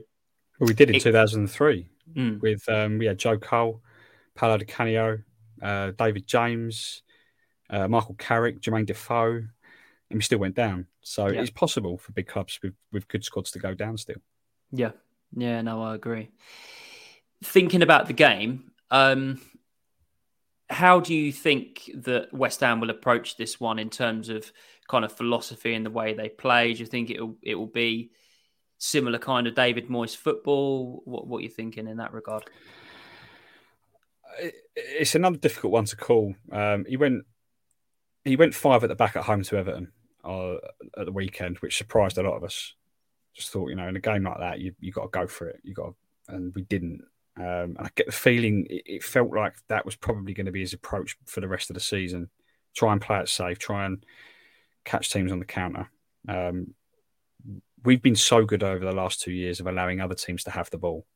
Well, 0.59 0.67
we 0.67 0.75
did 0.75 0.89
in 0.91 0.97
It- 0.97 1.03
2003 1.03 1.87
mm, 2.17 2.41
with 2.41 2.69
um, 2.69 2.99
we 2.99 3.07
had 3.07 3.19
Joe 3.19 3.39
Cole, 3.39 3.83
Paolo 4.35 4.59
Di 4.59 4.65
Canio, 4.65 5.19
uh, 5.63 5.93
David 5.93 6.27
James, 6.27 7.03
uh, 7.71 7.87
Michael 7.87 8.17
Carrick, 8.17 8.61
Jermaine 8.61 8.87
Defoe, 8.87 9.37
and 9.37 9.49
we 10.19 10.23
still 10.23 10.41
went 10.41 10.57
down. 10.57 10.89
So 11.03 11.29
Yeah. 11.29 11.41
it's 11.43 11.51
possible 11.51 11.99
for 11.99 12.11
big 12.11 12.27
clubs 12.27 12.59
with, 12.65 12.75
with 12.91 13.07
good 13.07 13.25
squads 13.25 13.53
to 13.53 13.61
go 13.61 13.75
down 13.75 13.97
still. 13.97 14.17
Yeah, 14.73 14.93
yeah, 15.37 15.63
no, 15.63 15.83
I 15.83 15.95
agree. 15.95 16.31
Thinking 17.43 17.83
about 17.83 18.07
the 18.07 18.13
game, 18.13 18.71
um, 18.91 19.41
how 20.71 21.01
do 21.01 21.15
you 21.15 21.33
think 21.33 21.91
that 21.95 22.33
West 22.33 22.61
Ham 22.61 22.81
will 22.81 22.91
approach 22.91 23.37
this 23.37 23.61
one 23.61 23.79
in 23.79 23.91
terms 23.91 24.29
of 24.29 24.51
kind 24.89 25.05
of 25.05 25.13
philosophy 25.13 25.75
and 25.75 25.85
the 25.85 25.91
way 25.91 26.15
they 26.15 26.29
play? 26.29 26.73
Do 26.73 26.81
you 26.81 26.87
think 26.87 27.11
it 27.11 27.21
will 27.21 27.37
it 27.43 27.55
will 27.55 27.67
be 27.67 28.11
similar 28.79 29.19
kind 29.19 29.47
of 29.47 29.55
David 29.55 29.89
Moyes 29.89 30.17
football? 30.17 31.03
What 31.05 31.27
what 31.27 31.39
are 31.39 31.43
you 31.43 31.49
thinking 31.49 31.87
in 31.87 31.99
that 31.99 32.13
regard? 32.13 32.45
It's 34.75 35.15
another 35.15 35.37
difficult 35.37 35.73
one 35.73 35.85
to 35.85 35.97
call. 35.97 36.35
Um, 36.51 36.85
he 36.89 36.97
went 36.97 37.25
he 38.25 38.37
went 38.37 38.55
five 38.55 38.83
at 38.83 38.89
the 38.89 38.97
back 38.97 39.17
at 39.17 39.25
home 39.25 39.43
to 39.45 39.59
Everton 39.59 39.93
uh, 40.25 40.55
at 40.99 41.07
the 41.07 41.13
weekend, 41.13 41.59
which 41.59 41.77
surprised 41.77 42.19
a 42.19 42.23
lot 42.23 42.37
of 42.37 42.45
us. 42.45 42.75
Just 43.35 43.51
thought, 43.51 43.69
you 43.69 43.77
know, 43.77 43.89
in 43.89 43.97
a 43.97 44.01
game 44.01 44.25
like 44.25 44.39
that, 44.39 44.61
you 44.61 44.75
you 44.81 44.93
got 44.93 45.03
to 45.03 45.09
go 45.09 45.27
for 45.27 45.49
it. 45.49 45.61
You 45.63 45.75
got, 45.75 45.95
to, 46.29 46.35
and 46.35 46.55
we 46.55 46.63
didn't. 46.63 47.03
Um, 47.37 47.77
and 47.77 47.81
I 47.81 47.89
get 47.97 48.07
the 48.07 48.13
feeling 48.13 48.67
it, 48.71 48.83
it 48.87 49.05
felt 49.05 49.35
like 49.35 49.55
that 49.69 49.85
was 49.85 49.97
probably 49.97 50.35
going 50.35 50.47
to 50.47 50.53
be 50.53 50.61
his 50.61 50.73
approach 50.73 51.17
for 51.27 51.41
the 51.41 51.49
rest 51.49 51.69
of 51.71 51.75
the 51.75 51.81
season. 51.81 52.31
Try 52.75 52.93
and 52.93 53.01
play 53.01 53.21
it 53.21 53.29
safe. 53.29 53.59
Try 53.59 53.87
and 53.87 54.05
catch 54.85 55.11
teams 55.11 55.33
on 55.33 55.41
the 55.41 55.45
counter. 55.45 55.91
Um, 56.29 56.75
we've 57.85 58.03
been 58.03 58.17
so 58.17 58.45
good 58.45 58.63
over 58.63 58.85
the 58.85 58.93
last 58.93 59.21
two 59.21 59.33
years 59.33 59.61
of 59.61 59.67
allowing 59.67 60.01
other 60.01 60.15
teams 60.15 60.45
to 60.45 60.51
have 60.51 60.71
the 60.71 60.79
ball. 60.79 61.07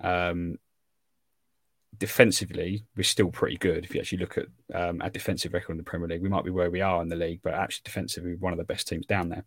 Um, 0.00 0.56
defensively, 1.96 2.86
we're 2.96 3.02
still 3.02 3.30
pretty 3.30 3.56
good. 3.56 3.84
If 3.84 3.94
you 3.94 4.00
actually 4.00 4.18
look 4.18 4.38
at 4.38 4.46
um, 4.74 5.02
our 5.02 5.10
defensive 5.10 5.52
record 5.52 5.72
in 5.72 5.78
the 5.78 5.84
Premier 5.84 6.08
League, 6.08 6.22
we 6.22 6.28
might 6.28 6.44
be 6.44 6.50
where 6.50 6.70
we 6.70 6.80
are 6.80 7.02
in 7.02 7.08
the 7.08 7.16
league, 7.16 7.40
but 7.42 7.54
actually 7.54 7.82
defensively, 7.84 8.32
we're 8.32 8.38
one 8.38 8.52
of 8.52 8.58
the 8.58 8.64
best 8.64 8.88
teams 8.88 9.06
down 9.06 9.28
there. 9.28 9.44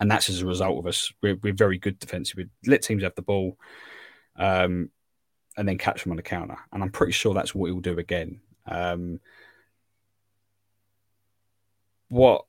And 0.00 0.10
that's 0.10 0.30
as 0.30 0.40
a 0.40 0.46
result 0.46 0.78
of 0.78 0.86
us. 0.86 1.12
We're, 1.22 1.36
we're 1.36 1.52
very 1.52 1.78
good 1.78 1.98
defensively. 1.98 2.48
Let 2.66 2.82
teams 2.82 3.02
have 3.02 3.14
the 3.14 3.22
ball 3.22 3.58
um, 4.36 4.90
and 5.56 5.68
then 5.68 5.78
catch 5.78 6.02
them 6.02 6.12
on 6.12 6.16
the 6.16 6.22
counter. 6.22 6.56
And 6.72 6.82
I'm 6.82 6.90
pretty 6.90 7.12
sure 7.12 7.34
that's 7.34 7.54
what 7.54 7.66
he'll 7.66 7.80
do 7.80 7.98
again. 7.98 8.40
Um, 8.66 9.20
what 12.08 12.44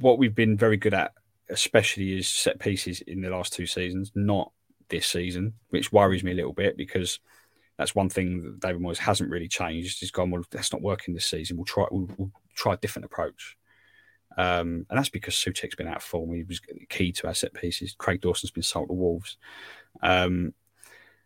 what 0.00 0.18
we've 0.18 0.34
been 0.34 0.56
very 0.56 0.76
good 0.76 0.94
at, 0.94 1.12
especially, 1.50 2.16
is 2.16 2.28
set 2.28 2.60
pieces 2.60 3.00
in 3.00 3.20
the 3.20 3.30
last 3.30 3.52
two 3.52 3.66
seasons, 3.66 4.12
not 4.14 4.52
this 4.88 5.06
season, 5.06 5.54
which 5.70 5.92
worries 5.92 6.22
me 6.22 6.30
a 6.30 6.36
little 6.36 6.52
bit 6.52 6.76
because 6.76 7.18
that's 7.76 7.94
one 7.94 8.08
thing 8.08 8.42
that 8.42 8.60
David 8.60 8.80
Moyes 8.80 8.98
hasn't 8.98 9.30
really 9.30 9.48
changed. 9.48 9.98
He's 9.98 10.12
gone, 10.12 10.30
well, 10.30 10.44
that's 10.50 10.72
not 10.72 10.82
working 10.82 11.14
this 11.14 11.26
season. 11.26 11.56
We'll 11.56 11.64
try, 11.64 11.86
we'll, 11.90 12.08
we'll 12.16 12.32
try 12.54 12.74
a 12.74 12.76
different 12.76 13.06
approach. 13.06 13.57
Um, 14.38 14.86
and 14.88 14.96
that's 14.96 15.08
because 15.08 15.34
Soucek's 15.34 15.74
been 15.74 15.88
out 15.88 15.96
of 15.96 16.02
form. 16.04 16.32
He 16.32 16.44
was 16.44 16.60
key 16.88 17.10
to 17.12 17.26
our 17.26 17.34
set 17.34 17.52
pieces. 17.52 17.96
Craig 17.98 18.20
Dawson's 18.20 18.52
been 18.52 18.62
sold 18.62 18.88
to 18.88 18.94
Wolves. 18.94 19.36
Um, 20.00 20.54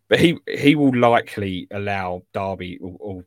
but 0.09 0.19
he 0.19 0.39
he 0.49 0.75
will 0.75 0.97
likely 0.97 1.69
allow 1.71 2.23
Derby 2.33 2.79
or, 2.79 2.97
or 2.99 3.25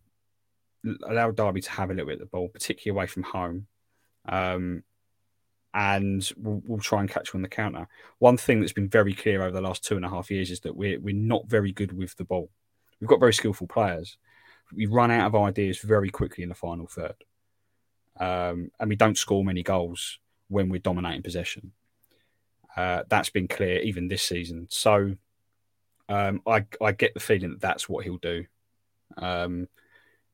allow 1.07 1.29
Derby 1.29 1.61
to 1.61 1.71
have 1.71 1.91
a 1.91 1.93
little 1.93 2.07
bit 2.07 2.15
of 2.15 2.19
the 2.19 2.25
ball, 2.25 2.47
particularly 2.49 2.97
away 2.97 3.05
from 3.05 3.23
home. 3.23 3.67
Um, 4.27 4.83
and 5.75 6.31
we'll, 6.37 6.63
we'll 6.65 6.79
try 6.79 7.01
and 7.01 7.09
catch 7.09 7.33
you 7.33 7.37
on 7.37 7.43
the 7.43 7.47
counter. 7.47 7.87
One 8.19 8.37
thing 8.37 8.61
that's 8.61 8.73
been 8.73 8.89
very 8.89 9.13
clear 9.13 9.43
over 9.43 9.51
the 9.51 9.61
last 9.61 9.83
two 9.83 9.97
and 9.97 10.05
a 10.05 10.09
half 10.09 10.31
years 10.31 10.49
is 10.49 10.61
that 10.61 10.75
we're 10.75 10.99
we're 10.99 11.13
not 11.13 11.47
very 11.47 11.71
good 11.71 11.95
with 11.95 12.15
the 12.15 12.23
ball. 12.23 12.49
We've 12.99 13.09
got 13.09 13.19
very 13.19 13.33
skillful 13.33 13.67
players. 13.67 14.17
We 14.73 14.87
run 14.87 15.11
out 15.11 15.27
of 15.27 15.35
ideas 15.35 15.79
very 15.79 16.09
quickly 16.09 16.43
in 16.43 16.49
the 16.49 16.55
final 16.55 16.87
third, 16.87 17.15
um, 18.19 18.71
and 18.79 18.89
we 18.89 18.95
don't 18.95 19.17
score 19.17 19.43
many 19.43 19.63
goals 19.63 20.19
when 20.47 20.69
we're 20.69 20.79
dominating 20.79 21.23
possession. 21.23 21.71
Uh, 22.75 23.03
that's 23.09 23.29
been 23.29 23.47
clear 23.47 23.79
even 23.79 24.07
this 24.07 24.23
season. 24.23 24.67
So 24.69 25.15
um, 26.09 26.41
I 26.45 26.65
I 26.81 26.91
get 26.91 27.13
the 27.13 27.19
feeling 27.19 27.51
that 27.51 27.61
that's 27.61 27.87
what 27.89 28.03
he'll 28.03 28.17
do. 28.17 28.45
Um, 29.17 29.67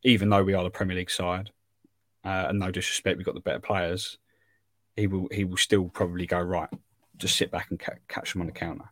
even 0.04 0.30
though 0.30 0.44
we 0.44 0.54
are 0.54 0.63
the 0.63 0.70
Premier 0.70 0.98
League 0.98 1.12
side, 1.12 1.52
uh, 2.26 2.48
and 2.50 2.60
no 2.60 2.72
disrespect, 2.72 3.17
we've 3.17 3.26
got 3.26 3.36
the 3.36 3.41
better 3.41 3.60
players. 3.60 4.17
He 4.96 5.08
will 5.08 5.28
he 5.32 5.44
will 5.44 5.58
still 5.58 5.88
probably 5.89 6.26
go 6.26 6.39
right. 6.39 6.70
Just 7.17 7.38
sit 7.38 7.52
back 7.52 7.70
and 7.70 7.80
ca- 7.80 7.94
catch 8.08 8.34
them 8.34 8.41
on 8.41 8.48
the 8.48 8.54
counter. 8.54 8.89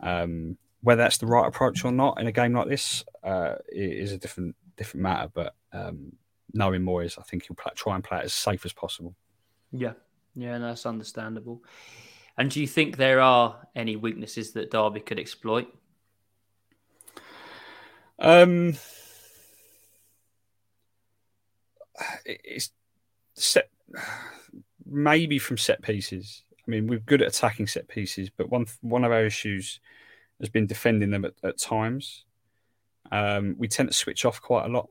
Um, 0.00 0.58
whether 0.82 1.02
that's 1.02 1.18
the 1.18 1.26
right 1.26 1.46
approach 1.46 1.84
or 1.84 1.92
not 1.92 2.20
in 2.20 2.26
a 2.26 2.32
game 2.32 2.52
like 2.52 2.68
this 2.68 3.04
uh, 3.22 3.54
is 3.68 4.12
a 4.12 4.18
different 4.18 4.56
different 4.76 5.02
matter. 5.02 5.30
But 5.32 5.54
um, 5.72 6.12
knowing 6.54 6.82
Moyes, 6.82 7.18
I 7.18 7.22
think 7.22 7.46
he'll 7.46 7.56
play, 7.56 7.72
try 7.74 7.94
and 7.94 8.04
play 8.04 8.18
it 8.18 8.24
as 8.24 8.32
safe 8.32 8.64
as 8.64 8.72
possible. 8.72 9.14
Yeah, 9.72 9.92
yeah, 10.34 10.58
no, 10.58 10.68
that's 10.68 10.86
understandable. 10.86 11.62
And 12.36 12.50
do 12.50 12.60
you 12.60 12.66
think 12.66 12.96
there 12.96 13.20
are 13.20 13.68
any 13.74 13.96
weaknesses 13.96 14.52
that 14.52 14.70
Derby 14.70 15.00
could 15.00 15.18
exploit? 15.18 15.72
Um, 18.18 18.74
it's 22.24 22.70
set 23.34 23.70
maybe 24.86 25.38
from 25.38 25.58
set 25.58 25.82
pieces. 25.82 26.42
I 26.66 26.70
mean, 26.70 26.86
we're 26.86 27.00
good 27.00 27.22
at 27.22 27.28
attacking 27.28 27.66
set 27.66 27.88
pieces, 27.88 28.30
but 28.30 28.50
one 28.50 28.66
one 28.80 29.04
of 29.04 29.12
our 29.12 29.24
issues 29.24 29.80
has 30.40 30.48
been 30.48 30.66
defending 30.66 31.10
them 31.10 31.24
at, 31.24 31.34
at 31.42 31.58
times. 31.58 32.24
Um, 33.10 33.56
we 33.58 33.68
tend 33.68 33.88
to 33.88 33.94
switch 33.94 34.24
off 34.24 34.40
quite 34.40 34.64
a 34.64 34.68
lot. 34.68 34.88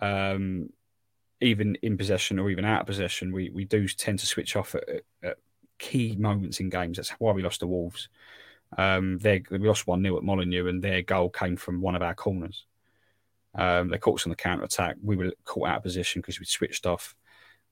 Um, 0.00 0.70
even 1.40 1.76
in 1.82 1.98
possession 1.98 2.38
or 2.38 2.50
even 2.50 2.64
out 2.64 2.82
of 2.82 2.86
possession, 2.86 3.32
we, 3.32 3.50
we 3.50 3.64
do 3.64 3.88
tend 3.88 4.20
to 4.20 4.26
switch 4.26 4.54
off 4.56 4.74
at, 4.74 4.84
at 5.22 5.36
key 5.78 6.16
moments 6.16 6.60
in 6.60 6.70
games. 6.70 6.96
That's 6.96 7.10
why 7.10 7.32
we 7.32 7.42
lost 7.42 7.60
to 7.60 7.66
Wolves. 7.66 8.08
Um, 8.78 9.18
they 9.18 9.42
we 9.50 9.58
lost 9.58 9.86
1 9.86 10.02
0 10.02 10.16
at 10.16 10.22
Molineux, 10.22 10.68
and 10.68 10.82
their 10.82 11.02
goal 11.02 11.28
came 11.28 11.56
from 11.56 11.80
one 11.80 11.94
of 11.94 12.02
our 12.02 12.14
corners. 12.14 12.64
Um, 13.54 13.88
they 13.88 13.98
caught 13.98 14.20
us 14.20 14.26
on 14.26 14.30
the 14.30 14.36
counter 14.36 14.64
attack. 14.64 14.96
We 15.02 15.16
were 15.16 15.32
caught 15.44 15.68
out 15.68 15.76
of 15.78 15.82
position 15.82 16.22
because 16.22 16.40
we 16.40 16.46
switched 16.46 16.86
off, 16.86 17.14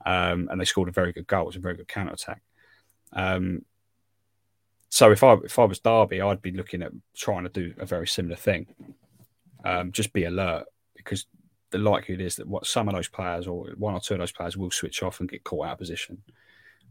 um, 0.05 0.49
and 0.51 0.61
they 0.61 0.67
scored 0.67 0.89
a 0.91 0.93
very 0.93 1.13
good 1.13 1.27
goal. 1.27 1.43
It 1.43 1.47
was 1.47 1.57
a 1.57 1.61
very 1.61 1.77
good 1.77 1.89
counter 1.89 2.13
attack. 2.13 2.43
Um, 3.13 3.65
so 4.91 5.11
if 5.13 5.23
I 5.23 5.35
if 5.45 5.59
I 5.59 5.65
was 5.65 5.79
Derby, 5.79 6.21
I'd 6.21 6.43
be 6.43 6.53
looking 6.53 6.83
at 6.83 6.93
trying 7.17 7.45
to 7.45 7.49
do 7.49 7.73
a 7.79 7.87
very 7.87 8.07
similar 8.07 8.37
thing. 8.37 8.67
Um, 9.65 9.93
just 9.93 10.13
be 10.13 10.25
alert 10.25 10.67
because 10.97 11.27
the 11.71 11.79
likelihood 11.79 12.25
is 12.25 12.37
that 12.37 12.49
what 12.49 12.67
some 12.67 12.89
of 12.89 12.95
those 12.95 13.09
players 13.09 13.47
or 13.47 13.69
one 13.77 13.95
or 13.95 14.01
two 14.01 14.15
of 14.15 14.21
those 14.21 14.33
players 14.33 14.57
will 14.57 14.71
switch 14.71 15.03
off 15.03 15.21
and 15.21 15.29
get 15.29 15.45
caught 15.45 15.67
out 15.67 15.73
of 15.73 15.79
position. 15.79 16.23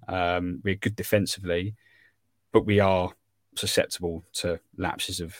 Um, 0.07 0.61
we're 0.63 0.75
good 0.75 0.95
defensively, 0.95 1.75
but 2.51 2.65
we 2.65 2.79
are 2.79 3.11
susceptible 3.55 4.23
to 4.33 4.59
lapses 4.77 5.19
of 5.19 5.35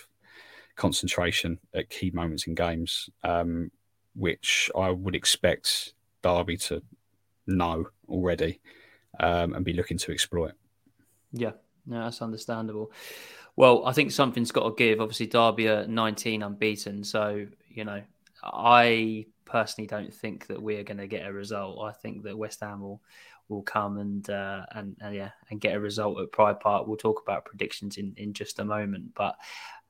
concentration 0.76 1.60
at 1.74 1.90
key 1.90 2.12
moments 2.12 2.48
in 2.48 2.56
games, 2.56 3.10
um, 3.24 3.72
which 4.16 4.70
I 4.78 4.90
would 4.92 5.16
expect 5.16 5.94
Derby 6.22 6.58
to 6.58 6.82
know 7.48 7.88
already 8.08 8.60
um, 9.20 9.54
and 9.54 9.66
be 9.66 9.74
looking 9.74 9.98
to 10.00 10.12
exploit. 10.12 10.54
Yeah, 11.32 11.52
no, 11.86 12.04
that's 12.04 12.22
understandable. 12.22 12.92
Well, 13.56 13.86
I 13.86 13.92
think 13.94 14.12
something's 14.12 14.52
got 14.52 14.64
to 14.64 14.76
give. 14.76 15.02
Obviously, 15.02 15.28
Derby 15.28 15.68
are 15.68 15.86
19 15.86 16.44
unbeaten, 16.44 17.04
so 17.04 17.46
you 17.70 17.86
know, 17.86 18.02
I 18.44 19.26
personally 19.46 19.88
don't 19.88 20.14
think 20.14 20.48
that 20.48 20.62
we're 20.62 20.84
going 20.84 20.98
to 20.98 21.08
get 21.08 21.28
a 21.28 21.34
result. 21.34 21.84
I 21.84 21.92
think 21.92 22.24
that 22.24 22.38
West 22.38 22.62
Ham 22.62 22.82
will 22.82 23.02
will 23.48 23.64
come 23.64 23.98
and, 23.98 24.30
uh, 24.30 24.66
and 24.74 24.96
and 25.02 25.16
yeah 25.16 25.32
and 25.50 25.60
get 25.60 25.76
a 25.76 25.80
result 25.80 26.20
at 26.20 26.32
Pride 26.32 26.60
Park. 26.60 26.88
We'll 26.88 26.98
talk 26.98 27.22
about 27.22 27.46
predictions 27.46 27.98
in, 27.98 28.14
in 28.18 28.34
just 28.34 28.60
a 28.60 28.66
moment, 28.66 29.16
but 29.16 29.36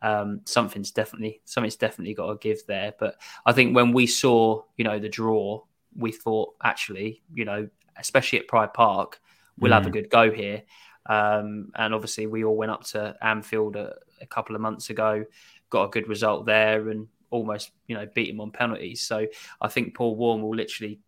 um, 0.02 0.42
something's 0.46 0.92
definitely 0.92 1.42
something's 1.46 1.76
definitely 1.76 2.14
got 2.14 2.28
to 2.28 2.38
give 2.38 2.66
there. 2.68 2.94
But 2.98 3.20
I 3.46 3.52
think 3.52 3.76
when 3.76 3.92
we 3.92 4.08
saw 4.08 4.64
you 4.78 4.86
know 4.86 5.00
the 5.00 5.10
draw, 5.10 5.62
we 5.96 6.12
thought 6.12 6.56
actually 6.64 7.22
you 7.34 7.46
know 7.46 7.70
especially 8.00 8.40
at 8.40 8.48
Pride 8.48 8.74
Park, 8.74 9.20
we'll 9.58 9.72
mm. 9.72 9.76
have 9.76 9.86
a 9.86 9.90
mm. 9.90 9.94
good 9.94 10.10
go 10.10 10.32
here. 10.32 10.64
Um, 11.06 11.72
and 11.76 11.94
obviously, 11.94 12.28
we 12.28 12.44
all 12.44 12.56
went 12.56 12.72
up 12.72 12.84
to 12.86 13.16
Anfield 13.22 13.76
a, 13.76 13.96
a, 14.22 14.26
couple 14.26 14.56
of 14.56 14.62
months 14.62 14.90
ago, 14.90 15.26
got 15.70 15.86
a 15.86 15.90
good 15.90 16.08
result 16.08 16.46
there, 16.46 16.90
and 16.90 17.08
almost 17.32 17.72
you 17.88 17.96
know 17.96 18.08
beat 18.14 18.30
him 18.30 18.42
on 18.42 18.52
penalties. 18.52 19.02
So 19.02 19.28
I 19.62 19.68
think 19.68 19.96
Paul 19.96 20.16
Warne 20.16 20.42
will 20.42 20.56
literally 20.56 21.00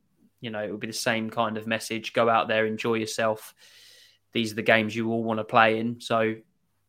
you 0.42 0.50
know, 0.50 0.62
it 0.62 0.72
will 0.72 0.78
be 0.78 0.88
the 0.88 0.94
same 0.94 1.30
kind 1.30 1.56
of 1.56 1.68
message. 1.68 2.14
Go 2.14 2.28
out 2.28 2.48
there, 2.48 2.66
enjoy 2.66 2.96
yourself. 2.96 3.54
These 4.34 4.52
are 4.52 4.56
the 4.56 4.64
games 4.64 4.96
you 4.96 5.10
all 5.10 5.24
want 5.24 5.40
to 5.40 5.44
play 5.44 5.80
in. 5.80 6.02
So 6.02 6.36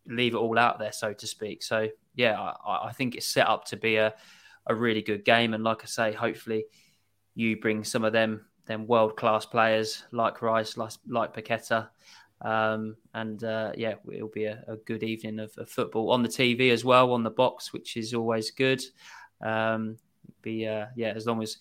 leave 0.07 0.35
it 0.35 0.39
all 0.39 0.59
out 0.59 0.79
there, 0.79 0.93
so 0.93 1.13
to 1.13 1.27
speak. 1.27 1.63
So 1.63 1.89
yeah, 2.17 2.41
I, 2.41 2.89
I 2.89 2.93
think 2.93 3.15
it's 3.15 3.27
set 3.27 3.47
up 3.47 3.67
to 3.67 3.77
be 3.77 3.97
a, 3.97 4.15
a 4.67 4.75
really 4.75 5.03
good 5.03 5.25
game. 5.25 5.55
And 5.55 5.63
like 5.63 5.83
I 5.83 5.87
say, 5.87 6.13
hopefully 6.13 6.65
you 7.35 7.61
bring 7.61 7.85
some 7.85 8.05
of 8.05 8.13
them 8.13 8.47
them 8.67 8.87
world 8.87 9.17
class 9.17 9.45
players 9.45 10.05
like 10.13 10.41
Rice, 10.41 10.77
like, 10.77 10.93
like 11.09 11.35
Paqueta. 11.35 11.89
Um, 12.43 12.97
and 13.13 13.43
uh, 13.43 13.73
yeah, 13.77 13.95
it'll 14.13 14.29
be 14.29 14.45
a, 14.45 14.65
a 14.69 14.77
good 14.77 15.03
evening 15.03 15.41
of, 15.41 15.53
of, 15.59 15.69
football 15.69 16.11
on 16.11 16.23
the 16.23 16.29
TV 16.29 16.71
as 16.71 16.85
well, 16.85 17.13
on 17.13 17.25
the 17.25 17.31
box, 17.31 17.73
which 17.73 17.97
is 17.97 18.15
always 18.15 18.53
good. 18.53 18.83
Um, 19.43 19.97
be 20.43 20.67
uh, 20.67 20.87
yeah, 20.97 21.13
as 21.15 21.27
long 21.27 21.43
as 21.43 21.59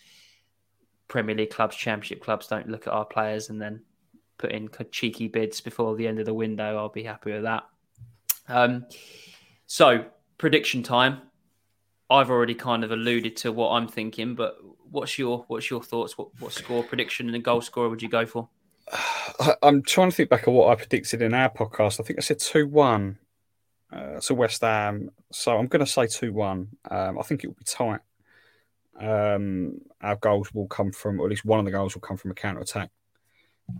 Premier 1.07 1.35
League 1.35 1.51
clubs, 1.51 1.75
Championship 1.75 2.21
clubs 2.21 2.47
don't 2.47 2.69
look 2.69 2.87
at 2.87 2.93
our 2.93 3.05
players 3.05 3.49
and 3.49 3.61
then 3.61 3.81
put 4.37 4.51
in 4.51 4.69
cheeky 4.91 5.27
bids 5.27 5.61
before 5.61 5.95
the 5.95 6.07
end 6.07 6.19
of 6.19 6.25
the 6.25 6.33
window. 6.33 6.77
I'll 6.77 6.89
be 6.89 7.03
happy 7.03 7.31
with 7.31 7.43
that. 7.43 7.63
Um, 8.47 8.85
so 9.67 10.05
prediction 10.37 10.83
time. 10.83 11.21
I've 12.09 12.29
already 12.29 12.55
kind 12.55 12.83
of 12.83 12.91
alluded 12.91 13.37
to 13.37 13.51
what 13.53 13.69
I'm 13.71 13.87
thinking, 13.87 14.35
but 14.35 14.57
what's 14.89 15.17
your 15.17 15.45
what's 15.47 15.69
your 15.69 15.81
thoughts? 15.81 16.17
What 16.17 16.29
what 16.39 16.51
score 16.51 16.83
prediction 16.83 17.27
and 17.27 17.35
a 17.35 17.39
goal 17.39 17.61
scorer 17.61 17.87
would 17.89 18.01
you 18.01 18.09
go 18.09 18.25
for? 18.25 18.49
I'm 19.63 19.81
trying 19.83 20.09
to 20.09 20.15
think 20.15 20.29
back 20.29 20.47
of 20.47 20.53
what 20.53 20.69
I 20.69 20.75
predicted 20.75 21.21
in 21.21 21.33
our 21.33 21.49
podcast. 21.49 21.99
I 21.99 22.03
think 22.03 22.19
I 22.19 22.21
said 22.21 22.39
two 22.39 22.67
one. 22.67 23.17
Uh, 23.91 24.19
so 24.19 24.33
West 24.35 24.61
Ham. 24.61 25.11
So 25.31 25.57
I'm 25.57 25.67
going 25.67 25.85
to 25.85 25.91
say 25.91 26.07
two 26.07 26.33
one. 26.33 26.69
Um, 26.89 27.19
I 27.19 27.23
think 27.23 27.43
it 27.43 27.47
will 27.47 27.55
be 27.55 27.65
tight. 27.65 27.99
Um, 28.99 29.81
our 30.01 30.15
goals 30.15 30.53
will 30.53 30.67
come 30.67 30.91
from, 30.91 31.19
or 31.19 31.25
at 31.25 31.29
least 31.29 31.45
one 31.45 31.59
of 31.59 31.65
the 31.65 31.71
goals 31.71 31.95
will 31.95 32.01
come 32.01 32.17
from 32.17 32.31
a 32.31 32.35
counter 32.35 32.61
attack 32.61 32.89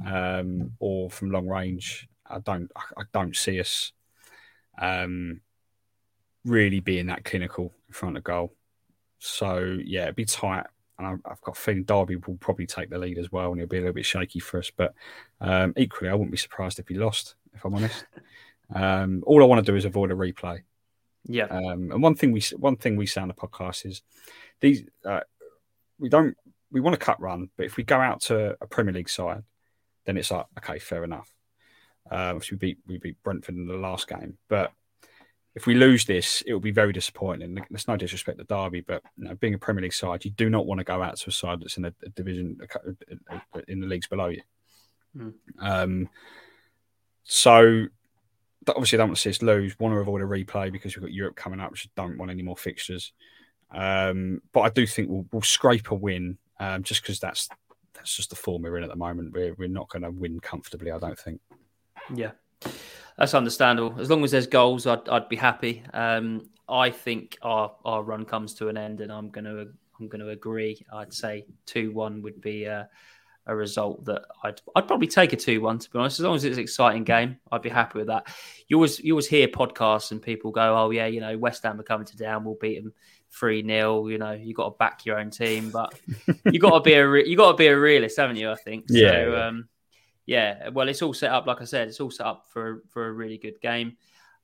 um, 0.06 0.72
or 0.80 1.10
from 1.10 1.32
long 1.32 1.48
range. 1.48 2.08
I 2.28 2.40
don't, 2.40 2.72
I 2.76 3.04
don't 3.14 3.36
see 3.36 3.60
us 3.60 3.92
um, 4.80 5.42
really 6.46 6.80
being 6.80 7.08
that 7.08 7.26
clinical 7.26 7.74
in 7.88 7.94
front 7.94 8.18
of 8.18 8.24
goal. 8.24 8.54
So 9.20 9.78
yeah, 9.84 10.04
it'd 10.04 10.16
be 10.16 10.26
tight, 10.26 10.66
and 10.98 11.22
I've 11.26 11.42
got 11.42 11.58
a 11.58 11.60
feeling 11.60 11.84
Derby 11.84 12.16
will 12.16 12.38
probably 12.38 12.66
take 12.66 12.90
the 12.90 12.98
lead 12.98 13.18
as 13.18 13.32
well, 13.32 13.52
and 13.52 13.62
it'll 13.62 13.70
be 13.70 13.78
a 13.78 13.82
little 13.82 13.94
bit 13.94 14.06
shaky 14.06 14.40
for 14.40 14.58
us. 14.58 14.72
But 14.76 14.94
um, 15.40 15.74
equally, 15.78 16.10
I 16.10 16.14
wouldn't 16.14 16.32
be 16.32 16.38
surprised 16.38 16.80
if 16.80 16.90
we 16.90 16.98
lost. 16.98 17.36
If 17.54 17.64
I'm 17.66 17.76
honest, 17.76 18.06
um, 18.74 19.24
all 19.26 19.44
I 19.44 19.48
want 19.48 19.66
to 19.66 19.72
do 19.72 19.76
is 19.76 19.86
avoid 19.86 20.12
a 20.12 20.16
replay. 20.16 20.62
Yeah. 21.26 21.46
Um, 21.46 21.92
and 21.92 22.02
one 22.02 22.16
thing 22.16 22.32
we 22.32 22.42
one 22.58 22.78
thing 22.78 22.96
we 22.96 23.06
say 23.06 23.22
on 23.22 23.28
the 23.28 23.34
podcast 23.34 23.86
is 23.86 24.02
these 24.60 24.84
uh, 25.06 25.22
we 26.00 26.10
don't 26.10 26.36
we 26.72 26.82
want 26.82 26.94
to 26.94 27.06
cut 27.06 27.22
run, 27.22 27.50
but 27.58 27.66
if 27.66 27.78
we 27.78 27.84
go 27.84 28.00
out 28.00 28.22
to 28.22 28.58
a 28.62 28.68
Premier 28.68 28.94
League 28.94 29.10
side, 29.10 29.44
then 30.06 30.18
it's 30.18 30.32
like 30.32 30.46
okay, 30.60 30.80
fair 30.80 31.04
enough. 31.04 31.32
Um, 32.10 32.42
we 32.50 32.58
beat 32.58 32.78
we 32.88 32.98
beat 32.98 33.22
Brentford 33.24 33.56
in 33.56 33.68
the 33.68 33.76
last 33.76 34.08
game, 34.08 34.38
but 34.50 34.72
if 35.54 35.68
we 35.68 35.76
lose 35.76 36.06
this, 36.06 36.42
it 36.48 36.54
will 36.54 36.62
be 36.62 36.72
very 36.72 36.94
disappointing. 36.94 37.60
There's 37.70 37.88
no 37.88 37.98
disrespect 37.98 38.38
to 38.38 38.46
Derby, 38.46 38.82
but 38.82 39.04
you 39.18 39.26
know, 39.26 39.36
being 39.36 39.54
a 39.54 39.60
Premier 39.60 39.84
League 39.84 39.94
side, 39.94 40.24
you 40.24 40.32
do 40.32 40.50
not 40.50 40.66
want 40.66 40.80
to 40.80 40.86
go 40.86 41.04
out 41.04 41.18
to 41.18 41.30
a 41.30 41.34
side 41.34 41.60
that's 41.60 41.78
in 41.78 41.86
a, 41.86 41.94
a 42.06 42.10
division 42.10 42.58
in 43.68 43.82
the 43.82 43.88
leagues 43.88 44.08
below 44.08 44.28
you. 44.28 44.42
Mm. 45.16 45.34
Um, 45.60 46.10
so 47.24 47.88
obviously, 48.68 48.98
don't 48.98 49.10
want 49.10 49.18
to 49.18 49.22
see 49.22 49.30
us 49.30 49.42
lose. 49.42 49.78
Want 49.80 49.94
to 49.94 50.00
avoid 50.00 50.22
a 50.22 50.26
replay 50.26 50.72
because 50.72 50.96
we've 50.96 51.04
got 51.04 51.14
Europe 51.14 51.36
coming 51.36 51.60
up, 51.60 51.72
which 51.72 51.90
don't 51.96 52.18
want 52.18 52.32
any 52.32 52.44
more 52.44 52.58
fixtures. 52.58 53.14
Um, 53.72 54.42
but 54.52 54.62
I 54.62 54.70
do 54.70 54.86
think 54.86 55.10
we'll, 55.10 55.26
we'll 55.32 55.42
scrape 55.42 55.92
a 55.92 55.96
win 55.96 56.38
um, 56.60 56.84
just 56.84 57.02
because 57.02 57.20
that's 57.20 57.50
that's 57.94 58.16
just 58.16 58.30
the 58.30 58.36
form 58.36 58.64
we're 58.64 58.78
in 58.78 58.84
at 58.84 58.90
the 58.90 58.96
moment. 58.96 59.34
We're, 59.34 59.54
we're 59.56 59.68
not 59.68 59.90
going 59.90 60.04
to 60.04 60.12
win 60.12 60.40
comfortably, 60.40 60.92
I 60.92 60.98
don't 60.98 61.20
think. 61.20 61.40
Yeah, 62.14 62.32
that's 63.18 63.34
understandable. 63.34 64.00
As 64.00 64.10
long 64.10 64.24
as 64.24 64.32
there's 64.32 64.48
goals, 64.48 64.88
I'd, 64.88 65.08
I'd 65.10 65.30
be 65.30 65.36
happy. 65.36 65.84
Um, 65.94 66.50
I 66.68 66.90
think 66.90 67.38
our, 67.42 67.76
our 67.84 68.04
run 68.04 68.26
comes 68.26 68.54
to 68.56 68.70
an 68.70 68.78
end, 68.78 69.02
and 69.02 69.12
I'm 69.12 69.30
going 69.30 69.46
to 69.46 69.68
I'm 70.00 70.08
going 70.08 70.22
to 70.22 70.30
agree. 70.30 70.84
I'd 70.92 71.14
say 71.14 71.46
two 71.66 71.92
one 71.92 72.22
would 72.24 72.42
be 72.42 72.66
a, 72.66 72.90
a 73.48 73.56
result 73.56 74.06
that 74.06 74.24
I'd 74.44 74.62
I'd 74.76 74.88
probably 74.88 75.08
take 75.08 75.34
a 75.34 75.36
two 75.36 75.62
one 75.62 75.80
to 75.80 75.90
be 75.90 76.00
honest. 76.00 76.20
As 76.20 76.26
long 76.26 76.36
as 76.36 76.44
it's 76.44 76.58
an 76.58 76.64
exciting 76.64 77.04
game, 77.04 77.38
I'd 77.52 77.62
be 77.62 77.70
happy 77.70 78.00
with 78.00 78.08
that. 78.08 78.28
You 78.68 78.78
always 78.78 79.00
you 79.00 79.14
always 79.14 79.28
hear 79.28 79.48
podcasts 79.48 80.12
and 80.12 80.22
people 80.22 80.52
go, 80.52 80.78
oh 80.78 80.92
yeah, 80.92 81.08
you 81.08 81.20
know 81.20 81.38
West 81.38 81.64
Ham 81.64 81.80
are 81.80 81.84
coming 81.84 82.06
to 82.08 82.18
down, 82.18 82.44
we'll 82.44 82.58
beat 82.60 82.84
them 82.84 82.94
3 83.32 83.66
0. 83.66 84.08
You 84.08 84.18
know, 84.18 84.32
you 84.34 84.54
got 84.54 84.66
to 84.66 84.76
back 84.78 85.06
your 85.06 85.20
own 85.20 85.32
team, 85.32 85.72
but 85.72 85.94
you 86.46 86.60
got 86.60 86.72
to 86.72 86.82
be 86.82 86.94
a 86.94 87.08
re- 87.08 87.28
you 87.28 87.36
got 87.36 87.52
to 87.52 87.58
be 87.58 87.68
a 87.68 87.78
realist, 87.78 88.18
haven't 88.18 88.36
you? 88.36 88.52
I 88.52 88.56
think. 88.56 88.86
Yeah. 88.90 89.10
So, 89.10 89.42
um, 89.42 89.70
yeah. 90.26 90.70
Well, 90.70 90.90
it's 90.90 91.02
all 91.02 91.14
set 91.14 91.32
up. 91.32 91.48
Like 91.48 91.62
I 91.62 91.66
said, 91.66 91.88
it's 91.88 92.00
all 92.00 92.12
set 92.12 92.26
up 92.26 92.46
for 92.50 92.84
for 92.90 93.08
a 93.08 93.12
really 93.12 93.38
good 93.38 93.60
game. 93.62 93.98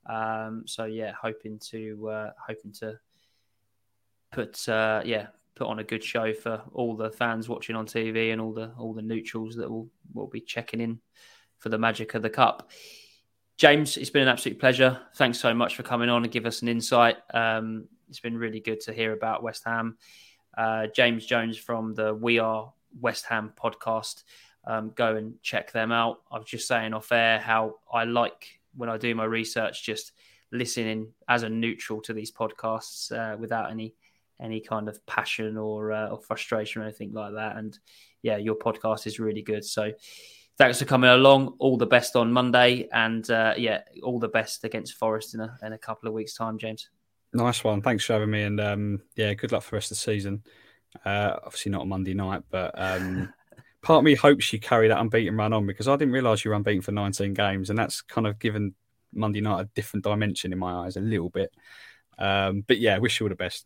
Um, 0.06 0.64
so 0.66 0.86
yeah, 0.86 1.12
hoping 1.12 1.60
to 1.72 2.10
uh, 2.10 2.32
hoping 2.48 2.72
to 2.80 3.00
put 4.32 4.68
uh, 4.68 5.02
yeah 5.06 5.28
put 5.58 5.68
on 5.68 5.80
a 5.80 5.84
good 5.84 6.04
show 6.04 6.34
for 6.34 6.62
all 6.74 6.96
the 6.96 7.10
fans 7.10 7.50
watching 7.50 7.76
on 7.76 7.88
TV 7.88 8.32
and 8.32 8.40
all 8.40 8.54
the 8.54 8.72
all 8.78 8.94
the 8.94 9.02
neutrals 9.02 9.56
that 9.56 9.70
will 9.70 9.90
will 10.14 10.28
be 10.28 10.42
checking 10.42 10.80
in 10.80 11.00
for 11.58 11.70
the 11.70 11.78
magic 11.78 12.14
of 12.14 12.22
the 12.22 12.30
cup. 12.30 12.70
James, 13.58 13.98
it's 13.98 14.12
been 14.12 14.22
an 14.22 14.28
absolute 14.28 14.60
pleasure. 14.60 15.00
Thanks 15.16 15.40
so 15.40 15.54
much 15.54 15.76
for 15.76 15.82
coming 15.82 16.10
on 16.10 16.24
and 16.24 16.32
give 16.32 16.46
us 16.46 16.62
an 16.62 16.68
insight. 16.68 17.18
Um, 17.34 17.88
it's 18.08 18.20
been 18.20 18.38
really 18.38 18.60
good 18.60 18.80
to 18.82 18.94
hear 18.94 19.14
about 19.14 19.42
West 19.42 19.64
Ham. 19.66 19.98
Uh, 20.56 20.88
James 20.96 21.26
Jones 21.26 21.58
from 21.58 21.96
the 21.96 22.14
We 22.14 22.38
Are 22.38 22.72
West 23.02 23.26
Ham 23.26 23.52
podcast. 23.60 24.24
Um, 24.66 24.92
go 24.94 25.16
and 25.16 25.42
check 25.42 25.72
them 25.72 25.92
out. 25.92 26.22
I 26.32 26.38
was 26.38 26.48
just 26.48 26.68
saying 26.68 26.94
off 26.94 27.12
air 27.12 27.40
how 27.40 27.76
I 27.92 28.04
like 28.04 28.60
when 28.76 28.90
I 28.90 28.98
do 28.98 29.16
my 29.16 29.26
research, 29.26 29.84
just 29.84 30.12
listening 30.52 31.14
as 31.28 31.42
a 31.42 31.50
neutral 31.50 32.02
to 32.02 32.14
these 32.14 32.32
podcasts 32.32 33.12
uh, 33.12 33.38
without 33.38 33.72
any 33.72 33.96
any 34.42 34.62
kind 34.62 34.88
of 34.88 35.04
passion 35.06 35.58
or, 35.58 35.92
uh, 35.92 36.10
or 36.10 36.20
frustration 36.20 36.82
or 36.82 36.86
anything 36.86 37.14
like 37.14 37.34
that. 37.34 37.58
And 37.58 37.78
yeah, 38.22 38.38
your 38.38 38.56
podcast 38.56 39.08
is 39.08 39.20
really 39.20 39.42
good. 39.42 39.66
So 39.66 39.92
thanks 40.58 40.80
for 40.80 40.86
coming 40.86 41.10
along. 41.10 41.56
All 41.60 41.78
the 41.78 41.86
best 41.86 42.16
on 42.16 42.32
Monday, 42.32 42.88
and 42.92 43.30
uh, 43.30 43.54
yeah, 43.58 43.82
all 44.04 44.20
the 44.20 44.28
best 44.28 44.64
against 44.64 44.96
Forest 44.96 45.36
in 45.36 45.42
a 45.42 45.58
in 45.64 45.74
a 45.74 45.78
couple 45.78 46.08
of 46.08 46.14
weeks' 46.14 46.34
time, 46.34 46.58
James. 46.58 46.90
Nice 47.34 47.64
one. 47.64 47.82
Thanks 47.82 48.06
for 48.06 48.14
having 48.14 48.32
me, 48.32 48.44
and 48.44 48.60
um, 48.60 49.02
yeah, 49.16 49.34
good 49.34 49.52
luck 49.52 49.64
for 49.64 49.72
the 49.72 49.76
rest 49.78 49.92
of 49.92 49.98
the 49.98 50.02
season. 50.02 50.44
Uh, 51.06 51.36
obviously 51.44 51.72
not 51.72 51.82
on 51.82 51.90
Monday 51.90 52.14
night, 52.14 52.44
but 52.50 52.72
um, 52.76 53.32
part 53.82 54.00
of 54.00 54.04
me 54.04 54.16
hopes 54.16 54.52
you 54.52 54.60
carry 54.60 54.88
that 54.88 55.00
unbeaten 55.00 55.36
run 55.36 55.54
on 55.54 55.68
because 55.68 55.88
I 55.88 55.96
didn't 55.96 56.14
realise 56.14 56.44
you 56.44 56.50
were 56.50 56.56
unbeaten 56.56 56.82
for 56.82 56.92
19 56.92 57.34
games, 57.34 57.70
and 57.70 57.78
that's 57.78 58.02
kind 58.02 58.26
of 58.26 58.40
given 58.40 58.74
Monday 59.14 59.42
night 59.42 59.62
a 59.62 59.70
different 59.76 60.04
dimension 60.04 60.54
in 60.54 60.60
my 60.60 60.86
eyes 60.86 60.96
a 60.96 61.02
little 61.02 61.30
bit. 61.30 61.52
Um, 62.18 62.64
but 62.66 62.80
yeah, 62.80 62.98
wish 62.98 63.20
you 63.20 63.26
all 63.26 63.30
the 63.30 63.36
best. 63.36 63.66